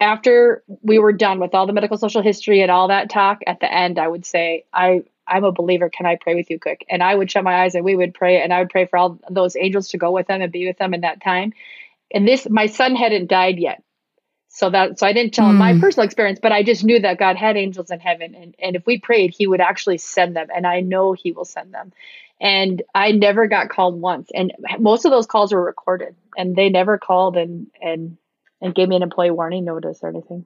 after 0.00 0.64
we 0.82 0.98
were 0.98 1.12
done 1.12 1.38
with 1.38 1.54
all 1.54 1.66
the 1.66 1.72
medical 1.72 1.98
social 1.98 2.22
history 2.22 2.62
and 2.62 2.70
all 2.70 2.88
that 2.88 3.10
talk, 3.10 3.42
at 3.46 3.60
the 3.60 3.72
end 3.72 3.98
I 3.98 4.08
would 4.08 4.26
say, 4.26 4.64
I 4.72 5.04
I'm 5.30 5.44
a 5.44 5.52
believer. 5.52 5.88
Can 5.88 6.06
I 6.06 6.16
pray 6.16 6.34
with 6.34 6.50
you 6.50 6.58
quick? 6.58 6.84
And 6.90 7.02
I 7.02 7.14
would 7.14 7.30
shut 7.30 7.44
my 7.44 7.62
eyes 7.62 7.74
and 7.74 7.84
we 7.84 7.96
would 7.96 8.12
pray 8.12 8.42
and 8.42 8.52
I 8.52 8.58
would 8.58 8.70
pray 8.70 8.86
for 8.86 8.98
all 8.98 9.18
those 9.30 9.56
angels 9.56 9.88
to 9.88 9.98
go 9.98 10.10
with 10.10 10.26
them 10.26 10.42
and 10.42 10.52
be 10.52 10.66
with 10.66 10.76
them 10.76 10.92
in 10.92 11.02
that 11.02 11.22
time. 11.22 11.52
And 12.12 12.26
this 12.26 12.48
my 12.50 12.66
son 12.66 12.96
hadn't 12.96 13.28
died 13.28 13.58
yet. 13.58 13.82
So 14.48 14.68
that 14.70 14.98
so 14.98 15.06
I 15.06 15.12
didn't 15.12 15.32
tell 15.32 15.48
him 15.48 15.56
my 15.58 15.74
Mm. 15.74 15.80
personal 15.80 16.04
experience, 16.04 16.40
but 16.42 16.50
I 16.50 16.64
just 16.64 16.82
knew 16.84 16.98
that 16.98 17.18
God 17.18 17.36
had 17.36 17.56
angels 17.56 17.92
in 17.92 18.00
heaven 18.00 18.34
and, 18.34 18.54
and 18.58 18.74
if 18.74 18.84
we 18.84 18.98
prayed, 18.98 19.32
he 19.32 19.46
would 19.46 19.60
actually 19.60 19.98
send 19.98 20.34
them. 20.34 20.48
And 20.54 20.66
I 20.66 20.80
know 20.80 21.12
he 21.12 21.30
will 21.30 21.44
send 21.44 21.72
them. 21.72 21.92
And 22.40 22.82
I 22.94 23.12
never 23.12 23.46
got 23.46 23.68
called 23.68 24.00
once. 24.00 24.28
And 24.34 24.52
most 24.80 25.04
of 25.04 25.12
those 25.12 25.26
calls 25.26 25.52
were 25.52 25.64
recorded 25.64 26.16
and 26.36 26.56
they 26.56 26.68
never 26.68 26.98
called 26.98 27.36
and 27.36 27.68
and 27.80 28.16
and 28.60 28.74
gave 28.74 28.88
me 28.88 28.96
an 28.96 29.02
employee 29.02 29.30
warning 29.30 29.64
notice 29.64 30.00
or 30.02 30.08
anything. 30.08 30.44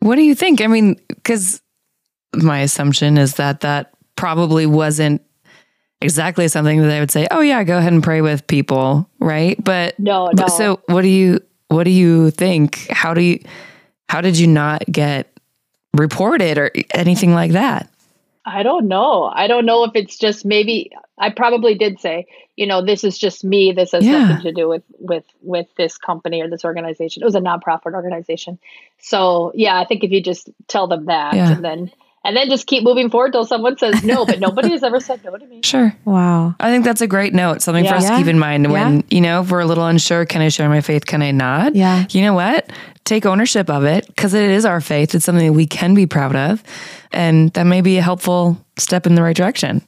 What 0.00 0.16
do 0.16 0.22
you 0.22 0.34
think? 0.34 0.60
I 0.60 0.66
mean, 0.66 0.96
because 1.08 1.62
my 2.34 2.60
assumption 2.60 3.18
is 3.18 3.34
that 3.34 3.60
that 3.60 3.92
probably 4.16 4.66
wasn't 4.66 5.22
exactly 6.00 6.46
something 6.48 6.80
that 6.82 6.90
I 6.90 7.00
would 7.00 7.10
say, 7.10 7.26
oh, 7.30 7.40
yeah, 7.40 7.64
go 7.64 7.78
ahead 7.78 7.92
and 7.92 8.02
pray 8.02 8.20
with 8.20 8.46
people. 8.46 9.08
Right. 9.18 9.62
But, 9.62 9.98
No, 9.98 10.30
no. 10.36 10.46
so 10.48 10.80
what 10.86 11.02
do 11.02 11.08
you, 11.08 11.40
what 11.68 11.84
do 11.84 11.90
you 11.90 12.30
think? 12.30 12.86
How 12.90 13.14
do 13.14 13.20
you, 13.22 13.40
how 14.08 14.20
did 14.20 14.38
you 14.38 14.46
not 14.46 14.84
get 14.90 15.32
reported 15.94 16.58
or 16.58 16.70
anything 16.94 17.34
like 17.34 17.52
that? 17.52 17.90
I 18.44 18.62
don't 18.62 18.88
know. 18.88 19.24
I 19.24 19.46
don't 19.46 19.66
know 19.66 19.84
if 19.84 19.90
it's 19.94 20.16
just 20.16 20.44
maybe 20.46 20.90
I 21.18 21.28
probably 21.30 21.74
did 21.74 22.00
say, 22.00 22.26
you 22.56 22.66
know, 22.66 22.82
this 22.82 23.04
is 23.04 23.18
just 23.18 23.44
me. 23.44 23.72
This 23.72 23.92
has 23.92 24.04
Yeah. 24.04 24.20
nothing 24.26 24.42
to 24.44 24.52
do 24.52 24.68
with 24.68 24.82
with 24.98 25.24
with 25.42 25.66
this 25.76 25.98
company 25.98 26.40
or 26.40 26.48
this 26.48 26.64
organization. 26.64 27.22
It 27.22 27.26
was 27.26 27.34
a 27.34 27.40
nonprofit 27.40 27.92
organization. 27.92 28.58
So 29.00 29.52
yeah, 29.54 29.78
I 29.78 29.84
think 29.84 30.02
if 30.02 30.10
you 30.12 30.22
just 30.22 30.48
tell 30.66 30.86
them 30.86 31.06
that 31.06 31.34
Yeah. 31.34 31.52
and 31.52 31.62
then 31.64 31.92
and 32.24 32.36
then 32.36 32.48
just 32.48 32.66
keep 32.66 32.82
moving 32.84 33.10
forward 33.10 33.32
till 33.32 33.44
someone 33.46 33.78
says 33.78 34.02
no, 34.04 34.26
but 34.26 34.40
nobody 34.46 34.70
has 34.70 34.82
ever 34.82 35.00
said 35.00 35.22
no 35.24 35.36
to 35.36 35.46
me. 35.46 35.60
Sure. 35.64 35.94
Wow. 36.04 36.54
I 36.60 36.70
think 36.70 36.84
that's 36.84 37.00
a 37.00 37.06
great 37.06 37.32
note, 37.34 37.62
something 37.62 37.84
for 37.84 37.90
Yeah. 37.92 37.96
us 37.98 38.08
to 38.08 38.16
keep 38.16 38.26
in 38.26 38.38
mind 38.38 38.70
when, 38.72 39.04
you 39.10 39.20
know, 39.20 39.42
if 39.42 39.50
we're 39.50 39.60
a 39.60 39.66
little 39.66 39.86
unsure, 39.86 40.26
can 40.26 40.42
I 40.42 40.48
share 40.48 40.68
my 40.68 40.80
faith? 40.80 41.06
Can 41.06 41.22
I 41.22 41.30
not? 41.30 41.74
Yeah. 41.74 42.06
You 42.10 42.22
know 42.22 42.34
what? 42.34 42.70
Take 43.04 43.24
ownership 43.24 43.70
of 43.70 43.84
it 43.84 44.06
because 44.08 44.34
it 44.34 44.50
is 44.50 44.64
our 44.66 44.80
faith. 44.80 45.14
It's 45.14 45.24
something 45.24 45.46
that 45.46 45.52
we 45.54 45.66
can 45.66 45.94
be 45.94 46.06
proud 46.06 46.36
of. 46.36 46.62
And 47.12 47.50
that 47.54 47.64
may 47.64 47.80
be 47.80 47.96
a 47.98 48.02
helpful 48.02 48.62
step 48.76 49.06
in 49.06 49.14
the 49.14 49.22
right 49.22 49.36
direction. 49.36 49.82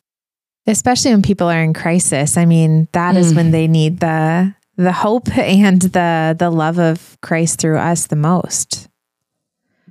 Especially 0.67 1.11
when 1.11 1.23
people 1.23 1.49
are 1.49 1.63
in 1.63 1.75
crisis. 1.75 2.37
I 2.37 2.45
mean, 2.47 2.87
that 2.93 3.17
is 3.17 3.33
Mm. 3.33 3.37
when 3.37 3.51
they 3.51 3.67
need 3.69 4.01
the 4.01 4.55
the 4.77 4.93
hope 4.93 5.29
and 5.37 5.83
the 5.83 6.35
the 6.39 6.49
love 6.49 6.79
of 6.79 7.19
Christ 7.21 7.61
through 7.61 7.77
us 7.79 8.07
the 8.07 8.17
most. 8.17 8.89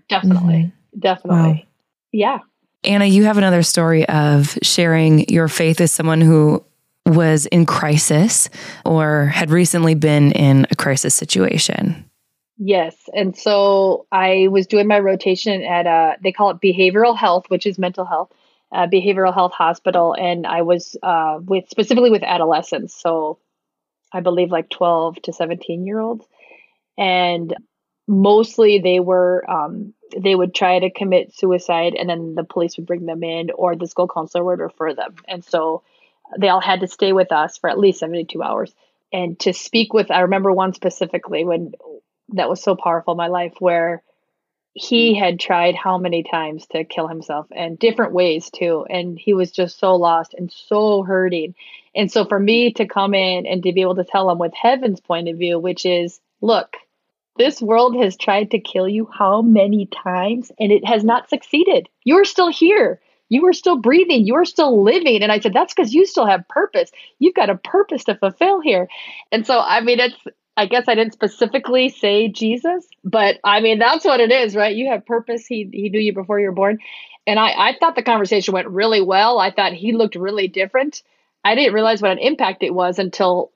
Definitely. 0.08 0.72
Definitely. 0.98 1.67
Yeah. 2.12 2.39
Anna, 2.84 3.06
you 3.06 3.25
have 3.25 3.38
another 3.38 3.63
story 3.63 4.08
of 4.08 4.58
sharing 4.62 5.28
your 5.30 5.48
faith 5.48 5.82
as 5.82 5.92
someone 5.92 6.22
who 6.22 6.63
was 7.06 7.46
in 7.48 7.66
crisis 7.66 8.50
or 8.86 9.25
had 9.25 9.51
recently 9.51 9.96
been 9.96 10.32
in 10.32 10.66
a 10.72 10.75
crisis 10.75 11.13
situation. 11.16 12.10
Yes. 12.58 12.96
And 13.13 13.38
so 13.38 14.06
I 14.12 14.48
was 14.50 14.68
doing 14.68 14.88
my 14.88 15.00
rotation 15.00 15.63
at 15.63 15.88
a, 15.88 16.18
they 16.22 16.32
call 16.32 16.51
it 16.51 16.58
behavioral 16.62 17.18
health, 17.18 17.46
which 17.48 17.66
is 17.66 17.80
mental 17.80 18.06
health, 18.06 18.32
uh, 18.74 18.86
behavioral 18.88 19.34
health 19.34 19.54
hospital. 19.54 20.13
And 20.13 20.46
I 20.46 20.62
was 20.62 20.98
uh, 21.01 21.39
with 21.42 21.70
specifically 21.70 22.12
with 22.12 22.24
adolescents. 22.24 23.00
So 23.01 23.39
I 24.13 24.20
believe 24.20 24.51
like 24.51 24.70
12 24.70 25.22
to 25.24 25.34
17 25.34 25.86
year 25.86 26.00
olds. 26.00 26.25
And 26.98 27.56
mostly 28.08 28.80
they 28.80 29.00
were, 29.00 29.50
um, 29.50 29.94
they 30.18 30.36
would 30.36 30.54
try 30.54 30.80
to 30.80 30.89
commit 30.89 31.36
suicide 31.36 31.96
and 31.96 32.10
then 32.10 32.36
the 32.36 32.44
police 32.44 32.78
would 32.78 32.86
bring 32.86 33.06
them 33.06 33.24
in 33.24 33.51
or 33.51 33.75
the 33.75 33.88
school 33.88 34.08
counselor 34.08 34.44
would 34.44 34.60
refer 34.60 34.94
them. 34.94 35.16
And 35.28 35.44
so 35.44 35.84
they 36.38 36.50
all 36.50 36.62
had 36.62 36.82
to 36.82 36.88
stay 36.88 37.13
with 37.13 37.32
us 37.32 37.58
for 37.58 37.70
at 37.70 37.80
least 37.80 38.00
72 38.00 38.42
hours. 38.42 38.74
And 39.12 39.39
to 39.39 39.54
speak 39.54 39.94
with, 39.94 40.12
I 40.12 40.22
remember 40.22 40.51
one 40.51 40.74
specifically 40.74 41.44
when 41.44 41.74
that 42.30 42.50
was 42.50 42.62
so 42.62 42.75
powerful 42.75 43.13
in 43.13 43.18
my 43.18 43.28
life 43.28 43.54
where 43.60 44.04
he 44.74 45.16
had 45.16 45.39
tried 45.39 45.75
how 45.75 45.98
many 45.98 46.24
times 46.24 46.68
to 46.68 46.84
kill 46.84 47.08
himself 47.08 47.48
and 47.51 47.80
different 47.80 48.13
ways 48.13 48.50
too 48.51 48.86
and 48.89 49.18
he 49.18 49.34
was 49.34 49.51
just 49.51 49.80
so 49.80 49.96
lost 49.96 50.36
and 50.36 50.51
so 50.51 51.04
hurting 51.04 51.56
and 51.96 52.12
so 52.12 52.24
for 52.24 52.39
me 52.39 52.72
to 52.72 52.86
come 52.86 53.13
in 53.13 53.46
and 53.48 53.63
to 53.63 53.74
be 53.74 53.82
able 53.82 53.96
to 53.96 54.04
tell 54.04 54.30
him 54.30 54.38
with 54.38 54.54
heaven's 54.54 55.01
point 55.01 55.28
of 55.28 55.38
view 55.38 55.58
which 55.58 55.86
is 55.86 56.22
look 56.39 56.78
this 57.39 57.62
world 57.62 57.96
has 57.96 58.15
tried 58.15 58.51
to 58.51 58.60
kill 58.60 58.88
you 58.88 59.10
how 59.12 59.41
many 59.41 59.88
times 59.88 60.51
and 60.60 60.72
it 60.72 60.86
has 60.86 61.03
not 61.03 61.29
succeeded 61.29 61.89
you're 62.03 62.25
still 62.25 62.51
here 62.51 63.00
you 63.29 63.48
are 63.48 63.53
still 63.53 63.77
breathing 63.77 64.27
you 64.27 64.36
are 64.36 64.46
still 64.46 64.84
living 64.84 65.24
and 65.24 65.31
i 65.31 65.39
said 65.39 65.53
that's 65.53 65.74
because 65.74 65.93
you 65.93 66.05
still 66.05 66.27
have 66.27 66.48
purpose 66.48 66.91
you've 67.17 67.34
got 67.34 67.50
a 67.50 67.55
purpose 67.55 68.03
to 68.03 68.15
fulfill 68.15 68.62
here 68.62 68.88
and 69.31 69.48
so 69.48 69.60
i 69.60 69.81
mean 69.81 70.00
it's 70.00 70.17
I 70.58 70.65
guess 70.65 70.89
I 70.89 70.96
didn't 70.96 71.13
specifically 71.13 71.88
say 71.88 72.27
Jesus, 72.27 72.86
but 73.05 73.38
I 73.46 73.62
mean 73.62 73.79
that's 73.79 74.03
what 74.03 74.19
it 74.19 74.29
is, 74.29 74.58
right? 74.58 74.75
You 74.75 74.89
have 74.89 75.05
purpose. 75.05 75.48
He 75.48 75.69
he 75.72 75.88
knew 75.88 76.01
you 76.01 76.13
before 76.13 76.38
you 76.38 76.48
were 76.48 76.51
born. 76.51 76.79
And 77.25 77.39
I, 77.39 77.51
I 77.51 77.75
thought 77.79 77.96
the 77.96 78.03
conversation 78.03 78.53
went 78.53 78.67
really 78.67 79.01
well. 79.01 79.39
I 79.39 79.51
thought 79.51 79.72
he 79.72 79.93
looked 79.93 80.15
really 80.15 80.50
different. 80.50 81.01
I 81.46 81.55
didn't 81.55 81.74
realize 81.74 82.01
what 82.01 82.12
an 82.12 82.17
impact 82.17 82.63
it 82.63 82.74
was 82.74 83.00
until 83.00 83.53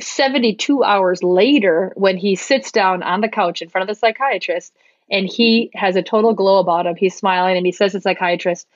72 0.00 0.84
hours 0.84 1.22
later 1.22 1.92
when 1.96 2.16
he 2.16 2.36
sits 2.36 2.70
down 2.72 3.02
on 3.02 3.20
the 3.20 3.28
couch 3.28 3.62
in 3.62 3.68
front 3.68 3.88
of 3.88 3.94
the 3.94 3.98
psychiatrist 3.98 4.72
and 5.10 5.26
he 5.26 5.70
has 5.74 5.96
a 5.96 6.02
total 6.02 6.34
glow 6.34 6.58
about 6.58 6.86
him. 6.86 6.96
He's 6.96 7.14
smiling 7.16 7.56
and 7.56 7.64
he 7.64 7.72
says 7.72 7.92
to 7.92 7.98
the 7.98 8.02
psychiatrist, 8.02 8.66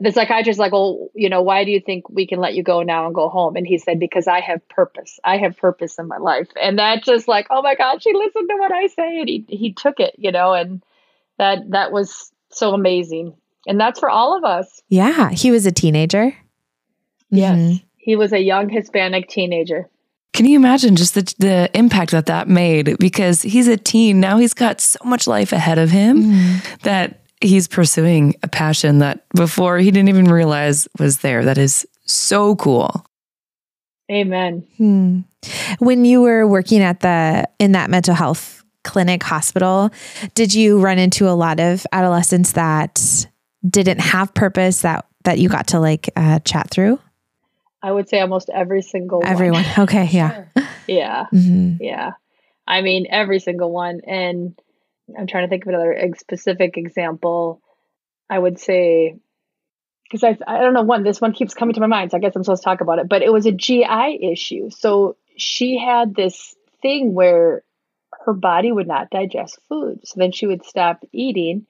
the 0.00 0.12
psychiatrist 0.12 0.56
is 0.56 0.58
like, 0.58 0.72
well, 0.72 1.08
you 1.14 1.28
know, 1.28 1.42
why 1.42 1.64
do 1.64 1.70
you 1.70 1.80
think 1.80 2.08
we 2.10 2.26
can 2.26 2.38
let 2.38 2.54
you 2.54 2.62
go 2.62 2.82
now 2.82 3.06
and 3.06 3.14
go 3.14 3.28
home? 3.28 3.56
And 3.56 3.66
he 3.66 3.78
said, 3.78 3.98
because 3.98 4.26
I 4.26 4.40
have 4.40 4.66
purpose. 4.68 5.18
I 5.24 5.38
have 5.38 5.56
purpose 5.56 5.98
in 5.98 6.06
my 6.06 6.18
life. 6.18 6.48
And 6.60 6.78
that 6.78 7.02
just 7.02 7.28
like, 7.28 7.46
oh 7.50 7.62
my 7.62 7.74
God, 7.74 8.02
she 8.02 8.12
listened 8.12 8.48
to 8.48 8.56
what 8.56 8.72
I 8.72 8.88
say. 8.88 9.20
And 9.20 9.28
he, 9.28 9.44
he 9.48 9.72
took 9.72 10.00
it, 10.00 10.14
you 10.18 10.32
know, 10.32 10.52
and 10.52 10.82
that, 11.38 11.70
that 11.70 11.92
was 11.92 12.30
so 12.50 12.74
amazing. 12.74 13.34
And 13.66 13.80
that's 13.80 13.98
for 14.00 14.10
all 14.10 14.36
of 14.36 14.44
us. 14.44 14.82
Yeah. 14.88 15.30
He 15.30 15.50
was 15.50 15.64
a 15.64 15.72
teenager. 15.72 16.34
Yes. 17.30 17.56
Mhm. 17.58 17.84
He 17.96 18.16
was 18.16 18.32
a 18.32 18.38
young 18.38 18.68
Hispanic 18.68 19.28
teenager. 19.28 19.88
Can 20.36 20.44
you 20.46 20.56
imagine 20.56 20.96
just 20.96 21.14
the, 21.14 21.22
the 21.38 21.70
impact 21.74 22.10
that 22.12 22.26
that 22.26 22.46
made? 22.46 22.98
Because 22.98 23.40
he's 23.42 23.68
a 23.68 23.76
teen. 23.76 24.20
Now 24.20 24.36
he's 24.36 24.54
got 24.54 24.80
so 24.80 24.98
much 25.04 25.26
life 25.26 25.50
ahead 25.52 25.78
of 25.78 25.90
him 25.90 26.22
Mm-hmm. 26.24 26.74
that 26.82 27.22
he's 27.40 27.66
pursuing 27.66 28.34
a 28.42 28.48
passion 28.48 28.98
that 28.98 29.24
before 29.34 29.78
he 29.78 29.90
didn't 29.90 30.08
even 30.10 30.26
realize 30.26 30.86
was 30.98 31.18
there. 31.18 31.44
That 31.44 31.58
is 31.58 31.86
so 32.04 32.54
cool. 32.56 33.06
Amen. 34.10 34.64
Hmm. 34.76 35.20
When 35.78 36.04
you 36.04 36.20
were 36.22 36.46
working 36.46 36.82
at 36.82 37.00
the 37.00 37.48
in 37.58 37.72
that 37.72 37.90
mental 37.90 38.14
health 38.14 38.62
clinic 38.84 39.22
hospital, 39.22 39.90
did 40.34 40.54
you 40.54 40.78
run 40.80 40.98
into 40.98 41.28
a 41.28 41.32
lot 41.34 41.60
of 41.60 41.86
adolescents 41.92 42.52
that 42.52 43.26
didn't 43.68 44.00
have 44.00 44.32
purpose 44.34 44.82
that 44.82 45.06
that 45.24 45.38
you 45.38 45.48
got 45.48 45.68
to 45.68 45.80
like 45.80 46.10
uh, 46.14 46.38
chat 46.40 46.70
through? 46.70 47.00
I 47.86 47.92
would 47.92 48.08
say 48.08 48.18
almost 48.20 48.50
every 48.50 48.82
single 48.82 49.20
one. 49.20 49.30
Everyone. 49.30 49.64
Okay. 49.78 50.08
Yeah. 50.10 50.46
Yeah. 50.88 51.26
Mhm. 51.32 51.78
Yeah. 51.80 52.12
I 52.66 52.82
mean, 52.82 53.06
every 53.08 53.38
single 53.38 53.70
one. 53.70 54.00
And 54.04 54.58
I'm 55.16 55.28
trying 55.28 55.44
to 55.44 55.48
think 55.48 55.62
of 55.64 55.68
another 55.68 55.96
specific 56.18 56.76
example. 56.76 57.62
I 58.28 58.40
would 58.40 58.58
say, 58.58 59.14
because 60.02 60.24
I, 60.24 60.36
I 60.48 60.62
don't 60.62 60.74
know, 60.74 60.82
one, 60.82 61.04
this 61.04 61.20
one 61.20 61.32
keeps 61.32 61.54
coming 61.54 61.74
to 61.74 61.80
my 61.80 61.86
mind. 61.86 62.10
So 62.10 62.16
I 62.16 62.20
guess 62.20 62.34
I'm 62.34 62.42
supposed 62.42 62.64
to 62.64 62.68
talk 62.68 62.80
about 62.80 62.98
it, 62.98 63.08
but 63.08 63.22
it 63.22 63.32
was 63.32 63.46
a 63.46 63.52
GI 63.52 64.18
issue. 64.32 64.70
So 64.70 65.16
she 65.36 65.78
had 65.78 66.16
this 66.16 66.56
thing 66.82 67.14
where 67.14 67.62
her 68.24 68.32
body 68.32 68.72
would 68.72 68.88
not 68.88 69.10
digest 69.10 69.60
food. 69.68 70.00
So 70.02 70.18
then 70.18 70.32
she 70.32 70.48
would 70.48 70.64
stop 70.64 71.04
eating. 71.12 71.66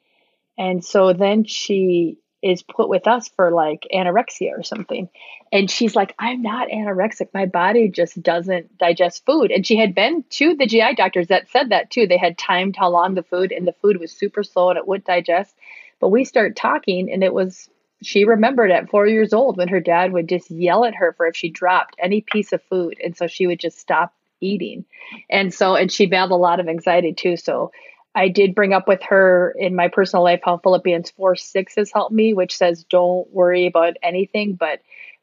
And 0.56 0.82
so 0.82 1.12
then 1.12 1.44
she 1.44 2.16
is 2.42 2.62
put 2.62 2.88
with 2.88 3.06
us 3.06 3.28
for 3.28 3.50
like 3.50 3.86
anorexia 3.92 4.56
or 4.56 4.62
something. 4.62 5.08
And 5.52 5.70
she's 5.70 5.96
like, 5.96 6.14
I'm 6.18 6.42
not 6.42 6.68
anorexic. 6.68 7.28
My 7.32 7.46
body 7.46 7.88
just 7.88 8.22
doesn't 8.22 8.78
digest 8.78 9.24
food. 9.24 9.50
And 9.50 9.66
she 9.66 9.76
had 9.76 9.94
been 9.94 10.24
to 10.30 10.54
the 10.54 10.66
GI 10.66 10.94
doctors 10.96 11.28
that 11.28 11.50
said 11.50 11.70
that 11.70 11.90
too. 11.90 12.06
They 12.06 12.18
had 12.18 12.36
timed 12.36 12.76
how 12.76 12.90
long 12.90 13.14
the 13.14 13.22
food, 13.22 13.52
and 13.52 13.66
the 13.66 13.74
food 13.80 13.98
was 13.98 14.12
super 14.12 14.42
slow 14.42 14.70
and 14.70 14.78
it 14.78 14.86
would 14.86 15.04
digest. 15.04 15.54
But 16.00 16.08
we 16.08 16.24
start 16.24 16.56
talking, 16.56 17.10
and 17.10 17.24
it 17.24 17.32
was, 17.32 17.70
she 18.02 18.24
remembered 18.24 18.70
at 18.70 18.90
four 18.90 19.06
years 19.06 19.32
old 19.32 19.56
when 19.56 19.68
her 19.68 19.80
dad 19.80 20.12
would 20.12 20.28
just 20.28 20.50
yell 20.50 20.84
at 20.84 20.96
her 20.96 21.14
for 21.16 21.26
if 21.26 21.36
she 21.36 21.48
dropped 21.48 21.96
any 21.98 22.20
piece 22.20 22.52
of 22.52 22.62
food. 22.64 22.98
And 23.02 23.16
so 23.16 23.26
she 23.26 23.46
would 23.46 23.60
just 23.60 23.78
stop 23.78 24.12
eating. 24.40 24.84
And 25.30 25.54
so, 25.54 25.74
and 25.74 25.90
she 25.90 26.06
battled 26.06 26.32
a 26.32 26.42
lot 26.42 26.60
of 26.60 26.68
anxiety 26.68 27.14
too. 27.14 27.36
So 27.36 27.72
I 28.16 28.28
did 28.28 28.54
bring 28.54 28.72
up 28.72 28.88
with 28.88 29.02
her 29.04 29.54
in 29.58 29.76
my 29.76 29.88
personal 29.88 30.24
life 30.24 30.40
how 30.42 30.56
Philippians 30.56 31.10
4 31.10 31.36
6 31.36 31.74
has 31.76 31.92
helped 31.92 32.12
me, 32.12 32.32
which 32.32 32.56
says, 32.56 32.84
don't 32.84 33.30
worry 33.30 33.66
about 33.66 33.98
anything, 34.02 34.54
but 34.54 34.80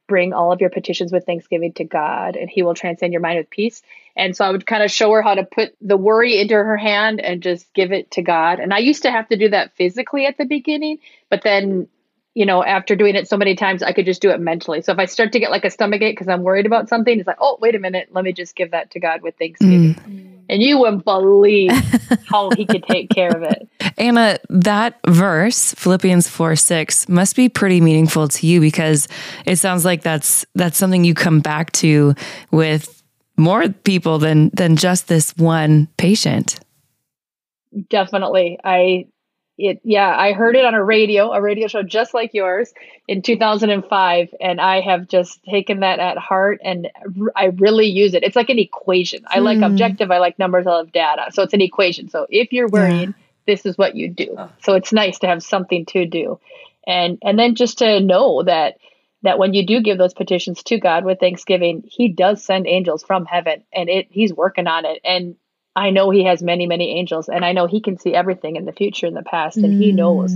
bring 0.08 0.32
all 0.32 0.52
of 0.52 0.62
your 0.62 0.70
petitions 0.70 1.12
with 1.12 1.26
thanksgiving 1.26 1.74
to 1.74 1.84
God 1.86 2.36
and 2.36 2.50
he 2.50 2.62
will 2.62 2.76
transcend 2.76 3.12
your 3.12 3.22
mind 3.22 3.40
with 3.40 3.50
peace. 3.50 3.82
And 4.16 4.38
so 4.38 4.46
I 4.46 4.52
would 4.52 4.68
kind 4.68 4.84
of 4.84 4.92
show 4.92 5.12
her 5.12 5.24
how 5.24 5.34
to 5.34 5.44
put 5.44 5.76
the 5.82 5.98
worry 5.98 6.40
into 6.40 6.54
her 6.54 6.78
hand 6.78 7.20
and 7.20 7.42
just 7.42 7.74
give 7.74 7.92
it 7.92 8.12
to 8.12 8.22
God. 8.22 8.60
And 8.60 8.72
I 8.72 8.78
used 8.78 9.04
to 9.04 9.12
have 9.12 9.28
to 9.30 9.38
do 9.38 9.50
that 9.50 9.76
physically 9.76 10.28
at 10.28 10.38
the 10.38 10.46
beginning, 10.46 11.00
but 11.30 11.42
then 11.44 11.88
you 12.36 12.48
know, 12.48 12.64
after 12.64 12.96
doing 12.96 13.16
it 13.16 13.28
so 13.28 13.38
many 13.38 13.56
times, 13.56 13.84
I 13.84 13.94
could 13.94 14.08
just 14.08 14.22
do 14.22 14.32
it 14.32 14.40
mentally. 14.40 14.82
So 14.82 14.92
if 14.92 14.98
I 14.98 15.06
start 15.06 15.34
to 15.34 15.40
get 15.40 15.52
like 15.52 15.66
a 15.66 15.70
stomach 15.70 16.02
ache 16.02 16.16
because 16.16 16.28
I'm 16.28 16.42
worried 16.42 16.66
about 16.66 16.90
something, 16.90 17.20
it's 17.20 17.28
like, 17.28 17.38
oh, 17.40 17.60
wait 17.62 17.76
a 17.76 17.80
minute, 17.80 18.10
let 18.12 18.24
me 18.24 18.34
just 18.34 18.56
give 18.56 18.72
that 18.72 18.90
to 18.92 19.00
God 19.00 19.22
with 19.22 19.36
thanksgiving. 19.38 19.94
Mm. 19.94 20.33
And 20.54 20.62
you 20.62 20.78
wouldn't 20.78 21.04
believe 21.04 21.72
how 22.30 22.52
he 22.52 22.64
could 22.68 22.84
take 22.84 23.10
care 23.10 23.36
of 23.36 23.42
it. 23.42 23.68
Anna, 23.98 24.38
that 24.50 25.00
verse, 25.08 25.74
Philippians 25.74 26.28
4 26.28 26.56
6, 26.56 27.10
must 27.10 27.36
be 27.36 27.50
pretty 27.50 27.82
meaningful 27.82 28.28
to 28.28 28.46
you 28.46 28.62
because 28.62 29.08
it 29.48 29.56
sounds 29.56 29.84
like 29.84 30.04
that's 30.04 30.46
that's 30.54 30.78
something 30.78 31.04
you 31.04 31.16
come 31.16 31.40
back 31.40 31.72
to 31.72 32.14
with 32.52 33.02
more 33.36 33.68
people 33.68 34.20
than 34.20 34.52
than 34.54 34.76
just 34.76 35.08
this 35.08 35.36
one 35.38 35.88
patient. 35.98 36.60
Definitely. 37.90 38.60
I 38.64 39.08
it 39.58 39.80
yeah 39.84 40.16
i 40.18 40.34
heard 40.34 40.56
it 40.56 40.66
on 40.66 40.74
a 40.74 40.84
radio 40.84 41.32
a 41.32 41.42
radio 41.42 41.68
show 41.68 41.84
just 41.84 42.14
like 42.14 42.34
yours 42.34 42.74
in 43.08 43.22
2005 43.22 44.34
and 44.42 44.60
i 44.60 44.82
have 44.82 45.08
just 45.08 45.44
taken 45.44 45.82
that 45.82 46.00
at 46.00 46.18
heart 46.18 46.60
and 46.64 46.90
i 47.36 47.46
really 47.46 47.86
use 47.86 48.14
it. 48.14 48.24
It's 48.24 48.36
like 48.36 48.50
an 48.50 48.60
equation. 48.60 49.24
I 49.28 49.40
like 49.40 49.58
hmm. 49.58 49.64
objective 49.64 50.10
i 50.10 50.18
like 50.18 50.40
numbers 50.40 50.66
i 50.66 50.72
love 50.72 50.92
data. 50.92 51.32
So 51.32 51.44
it's 51.44 51.54
an 51.54 51.62
equation. 51.62 52.10
So 52.10 52.26
if 52.30 52.52
you're 52.52 52.68
worried 52.68 53.10
yeah. 53.10 53.24
this 53.46 53.66
is 53.66 53.78
what 53.78 53.96
you 53.96 54.10
do. 54.10 54.36
Oh. 54.38 54.50
so 54.64 54.74
it's 54.74 54.92
nice 54.92 55.20
to 55.20 55.28
have 55.28 55.44
something 55.44 55.86
to 55.88 56.06
do. 56.06 56.40
And 56.88 57.20
and 57.22 57.38
then 57.38 57.56
just 57.56 57.78
to 57.80 58.00
know 58.00 58.44
that 58.44 58.78
that 59.22 59.38
when 59.38 59.54
you 59.54 59.66
do 59.66 59.82
give 59.82 59.98
those 60.00 60.14
petitions 60.14 60.64
to 60.64 60.80
god 60.80 61.06
with 61.06 61.20
thanksgiving 61.20 61.84
he 61.86 62.10
does 62.10 62.44
send 62.44 62.68
angels 62.68 63.04
from 63.04 63.26
heaven 63.26 63.64
and 63.72 63.88
it 63.88 64.08
he's 64.10 64.34
working 64.34 64.66
on 64.66 64.86
it. 64.86 65.00
And 65.06 65.36
I 65.76 65.90
know 65.90 66.10
he 66.12 66.26
has 66.26 66.44
many, 66.44 66.68
many 66.68 66.98
angels, 66.98 67.30
and 67.30 67.44
I 67.44 67.52
know 67.52 67.66
he 67.66 67.82
can 67.82 67.98
see 67.98 68.14
everything 68.14 68.56
in 68.56 68.66
the 68.66 68.72
future 68.72 69.08
and 69.08 69.16
the 69.16 69.24
past, 69.24 69.58
and 69.58 69.74
mm. 69.74 69.78
he 69.80 69.92
knows. 69.92 70.36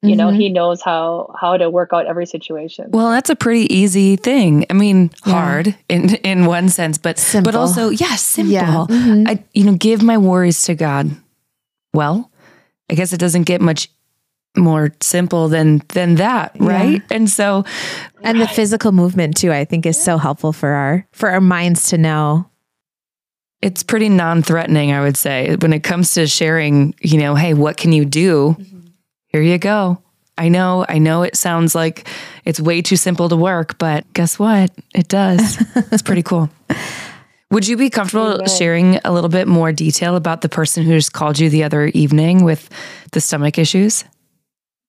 You 0.00 0.14
know, 0.14 0.28
mm-hmm. 0.28 0.38
he 0.38 0.48
knows 0.48 0.80
how 0.80 1.34
how 1.40 1.56
to 1.56 1.68
work 1.68 1.90
out 1.92 2.06
every 2.06 2.26
situation. 2.26 2.92
Well, 2.92 3.10
that's 3.10 3.30
a 3.30 3.34
pretty 3.34 3.72
easy 3.74 4.14
thing. 4.14 4.64
I 4.70 4.72
mean, 4.74 5.10
yeah. 5.26 5.32
hard 5.32 5.76
in 5.88 6.14
in 6.16 6.46
one 6.46 6.68
sense, 6.68 6.98
but 6.98 7.18
simple. 7.18 7.50
but 7.50 7.58
also, 7.58 7.88
yeah, 7.88 8.14
simple. 8.14 8.52
Yeah. 8.52 8.86
Mm-hmm. 8.88 9.24
I 9.26 9.42
you 9.54 9.64
know, 9.64 9.74
give 9.74 10.00
my 10.00 10.16
worries 10.16 10.62
to 10.64 10.76
God. 10.76 11.10
Well, 11.92 12.30
I 12.88 12.94
guess 12.94 13.12
it 13.12 13.18
doesn't 13.18 13.42
get 13.42 13.60
much 13.60 13.90
more 14.56 14.94
simple 15.00 15.48
than 15.48 15.82
than 15.88 16.16
that 16.16 16.52
right 16.58 17.02
yeah. 17.10 17.16
and 17.16 17.30
so 17.30 17.64
and 18.22 18.40
the 18.40 18.48
physical 18.48 18.90
movement 18.90 19.36
too 19.36 19.52
i 19.52 19.64
think 19.64 19.86
is 19.86 20.02
so 20.02 20.18
helpful 20.18 20.52
for 20.52 20.70
our 20.70 21.06
for 21.12 21.28
our 21.28 21.40
minds 21.40 21.90
to 21.90 21.98
know 21.98 22.47
it's 23.60 23.82
pretty 23.82 24.08
non-threatening 24.08 24.92
i 24.92 25.00
would 25.00 25.16
say 25.16 25.56
when 25.56 25.72
it 25.72 25.82
comes 25.82 26.12
to 26.12 26.26
sharing 26.26 26.94
you 27.00 27.18
know 27.18 27.34
hey 27.34 27.54
what 27.54 27.76
can 27.76 27.92
you 27.92 28.04
do? 28.04 28.56
Mm-hmm. 28.58 28.78
here 29.26 29.42
you 29.42 29.58
go. 29.58 30.02
I 30.36 30.48
know 30.48 30.86
i 30.88 30.98
know 30.98 31.22
it 31.22 31.36
sounds 31.36 31.74
like 31.74 32.08
it's 32.44 32.60
way 32.60 32.82
too 32.82 32.96
simple 32.96 33.28
to 33.28 33.36
work 33.36 33.78
but 33.78 34.10
guess 34.12 34.38
what? 34.38 34.70
It 34.94 35.08
does. 35.08 35.62
It's 35.92 36.02
pretty 36.02 36.22
cool. 36.22 36.50
Would 37.50 37.66
you 37.66 37.78
be 37.78 37.88
comfortable 37.88 38.44
sharing 38.44 38.96
a 39.06 39.12
little 39.12 39.30
bit 39.30 39.48
more 39.48 39.72
detail 39.72 40.16
about 40.16 40.42
the 40.42 40.50
person 40.50 40.84
who 40.84 40.92
just 40.92 41.14
called 41.14 41.38
you 41.38 41.48
the 41.48 41.64
other 41.64 41.86
evening 41.86 42.44
with 42.44 42.68
the 43.12 43.20
stomach 43.20 43.58
issues? 43.58 44.04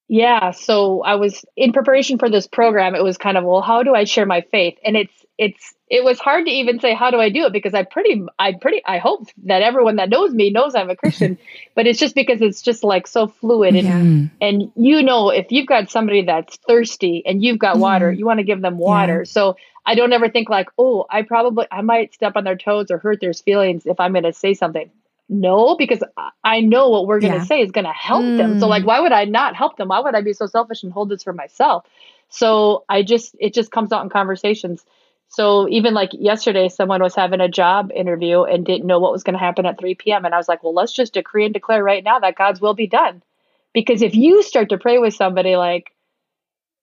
Yeah 0.08 0.52
so 0.52 1.02
i 1.04 1.16
was 1.16 1.44
in 1.56 1.72
preparation 1.74 2.18
for 2.20 2.30
this 2.30 2.48
program 2.48 2.96
it 2.96 3.04
was 3.04 3.18
kind 3.18 3.38
of 3.38 3.44
well 3.44 3.62
how 3.62 3.82
do 3.84 3.96
i 3.96 4.04
share 4.04 4.26
my 4.26 4.42
faith? 4.42 4.78
And 4.84 4.96
it's 4.96 5.14
it's 5.40 5.74
it 5.90 6.04
was 6.04 6.20
hard 6.20 6.46
to 6.46 6.52
even 6.52 6.80
say 6.80 6.94
how 6.94 7.10
do 7.10 7.20
I 7.20 7.30
do 7.30 7.46
it 7.46 7.54
because 7.54 7.74
I 7.74 7.84
pretty 7.84 8.24
I 8.38 8.54
pretty 8.54 8.82
I 8.86 9.00
hope 9.00 9.28
that 9.46 9.64
everyone 9.64 9.96
that 9.96 10.10
knows 10.10 10.32
me 10.32 10.52
knows 10.52 10.76
I'm 10.76 10.90
a 10.90 10.96
Christian, 10.96 11.38
but 11.76 11.88
it's 11.88 12.00
just 12.00 12.14
because 12.14 12.42
it's 12.42 12.62
just 12.62 12.84
like 12.84 13.08
so 13.08 13.28
fluid 13.28 13.76
and 13.76 13.88
yeah. 13.88 14.48
and 14.48 14.72
you 14.76 15.02
know 15.02 15.30
if 15.30 15.48
you've 15.52 15.68
got 15.68 15.90
somebody 15.90 16.24
that's 16.24 16.58
thirsty 16.68 17.24
and 17.26 17.44
you've 17.44 17.60
got 17.60 17.78
water, 17.78 18.12
mm-hmm. 18.12 18.20
you 18.20 18.26
want 18.26 18.40
to 18.40 18.44
give 18.44 18.62
them 18.62 18.78
water. 18.78 19.20
Yeah. 19.20 19.32
So 19.32 19.58
I 19.86 19.96
don't 19.96 20.14
ever 20.14 20.30
think 20.30 20.50
like, 20.50 20.70
oh, 20.78 21.08
I 21.10 21.24
probably 21.24 21.66
I 21.72 21.82
might 21.82 22.14
step 22.14 22.34
on 22.36 22.44
their 22.44 22.58
toes 22.58 22.92
or 22.92 23.00
hurt 23.00 23.20
their 23.20 23.34
feelings 23.34 23.88
if 23.88 24.00
I'm 24.00 24.12
going 24.12 24.24
to 24.26 24.34
say 24.34 24.54
something. 24.54 24.92
No, 25.32 25.76
because 25.76 26.04
I 26.44 26.62
know 26.62 26.90
what 26.90 27.06
we're 27.06 27.20
going 27.20 27.34
to 27.34 27.40
yeah. 27.40 27.46
say 27.46 27.62
is 27.62 27.72
going 27.72 27.86
to 27.86 27.94
help 27.94 28.24
mm. 28.24 28.38
them. 28.38 28.60
So 28.60 28.68
like, 28.68 28.82
mm. 28.82 28.88
why 28.88 29.00
would 29.00 29.12
I 29.12 29.26
not 29.26 29.56
help 29.56 29.78
them? 29.78 29.90
Why 29.90 30.00
would 30.00 30.16
I 30.16 30.22
be 30.22 30.34
so 30.34 30.48
selfish 30.48 30.82
and 30.82 30.92
hold 30.92 31.10
this 31.10 31.24
for 31.24 31.34
myself? 31.34 31.86
So 32.30 32.84
I 32.90 33.04
just 33.04 33.36
it 33.40 33.54
just 33.54 33.72
comes 33.72 33.92
out 33.92 34.04
in 34.04 34.10
conversations. 34.10 34.86
So 35.30 35.70
even 35.70 35.94
like 35.94 36.10
yesterday, 36.14 36.70
someone 36.70 37.02
was 37.02 37.16
having 37.16 37.40
a 37.40 37.48
job 37.48 37.92
interview 37.94 38.44
and 38.44 38.66
didn't 38.66 38.88
know 38.88 39.00
what 39.00 39.12
was 39.12 39.24
going 39.24 39.34
to 39.34 39.40
happen 39.40 39.66
at 39.66 39.80
3 39.80 39.96
p.m. 39.96 40.26
And 40.26 40.34
I 40.34 40.38
was 40.38 40.48
like, 40.48 40.64
well, 40.64 40.74
let's 40.74 40.92
just 40.92 41.14
decree 41.14 41.46
and 41.46 41.54
declare 41.54 41.84
right 41.84 42.04
now 42.04 42.20
that 42.20 42.36
God's 42.36 42.60
will 42.60 42.74
be 42.74 42.88
done. 42.88 43.22
Because 43.72 44.02
if 44.02 44.16
you 44.16 44.42
start 44.42 44.70
to 44.70 44.80
pray 44.80 44.98
with 44.98 45.14
somebody 45.14 45.56
like, 45.56 45.94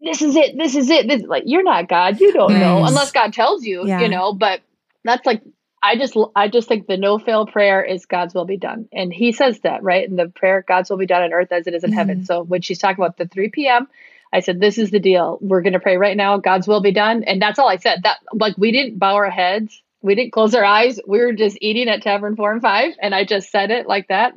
this 0.00 0.22
is 0.22 0.36
it, 0.36 0.56
this 0.56 0.76
is 0.76 0.90
it, 0.90 1.08
this 1.08 1.22
like 1.22 1.44
you're 1.46 1.64
not 1.64 1.88
God, 1.88 2.20
you 2.20 2.32
don't 2.32 2.52
know 2.58 2.84
unless 2.84 3.12
God 3.12 3.32
tells 3.32 3.64
you, 3.64 3.86
yeah. 3.86 4.00
you 4.00 4.08
know. 4.08 4.32
But 4.32 4.60
that's 5.04 5.26
like 5.26 5.42
I 5.82 5.96
just 5.96 6.16
I 6.36 6.48
just 6.48 6.68
think 6.68 6.86
the 6.86 6.96
no 6.96 7.18
fail 7.18 7.46
prayer 7.46 7.82
is 7.82 8.06
God's 8.06 8.34
will 8.34 8.44
be 8.44 8.58
done, 8.58 8.88
and 8.92 9.12
He 9.12 9.32
says 9.32 9.60
that 9.60 9.82
right 9.82 10.06
in 10.06 10.16
the 10.16 10.28
prayer, 10.28 10.64
God's 10.66 10.90
will 10.90 10.98
be 10.98 11.06
done 11.06 11.22
on 11.22 11.32
earth 11.32 11.50
as 11.50 11.66
it 11.66 11.74
is 11.74 11.82
in 11.82 11.90
mm-hmm. 11.90 11.98
heaven. 11.98 12.24
So 12.24 12.42
when 12.42 12.60
she's 12.60 12.78
talking 12.78 13.02
about 13.02 13.16
the 13.16 13.26
3 13.26 13.48
p.m. 13.48 13.88
I 14.36 14.40
said, 14.40 14.60
This 14.60 14.76
is 14.76 14.90
the 14.90 15.00
deal. 15.00 15.38
We're 15.40 15.62
going 15.62 15.72
to 15.72 15.80
pray 15.80 15.96
right 15.96 16.16
now. 16.16 16.36
God's 16.36 16.68
will 16.68 16.82
be 16.82 16.92
done. 16.92 17.24
And 17.24 17.40
that's 17.40 17.58
all 17.58 17.70
I 17.70 17.78
said. 17.78 18.02
That, 18.02 18.18
like, 18.34 18.56
we 18.58 18.70
didn't 18.70 18.98
bow 18.98 19.14
our 19.14 19.30
heads. 19.30 19.82
We 20.02 20.14
didn't 20.14 20.32
close 20.32 20.54
our 20.54 20.64
eyes. 20.64 21.00
We 21.06 21.20
were 21.20 21.32
just 21.32 21.56
eating 21.62 21.88
at 21.88 22.02
Tavern 22.02 22.36
4 22.36 22.52
and 22.52 22.62
5. 22.62 22.94
And 23.00 23.14
I 23.14 23.24
just 23.24 23.50
said 23.50 23.70
it 23.70 23.86
like 23.86 24.08
that. 24.08 24.34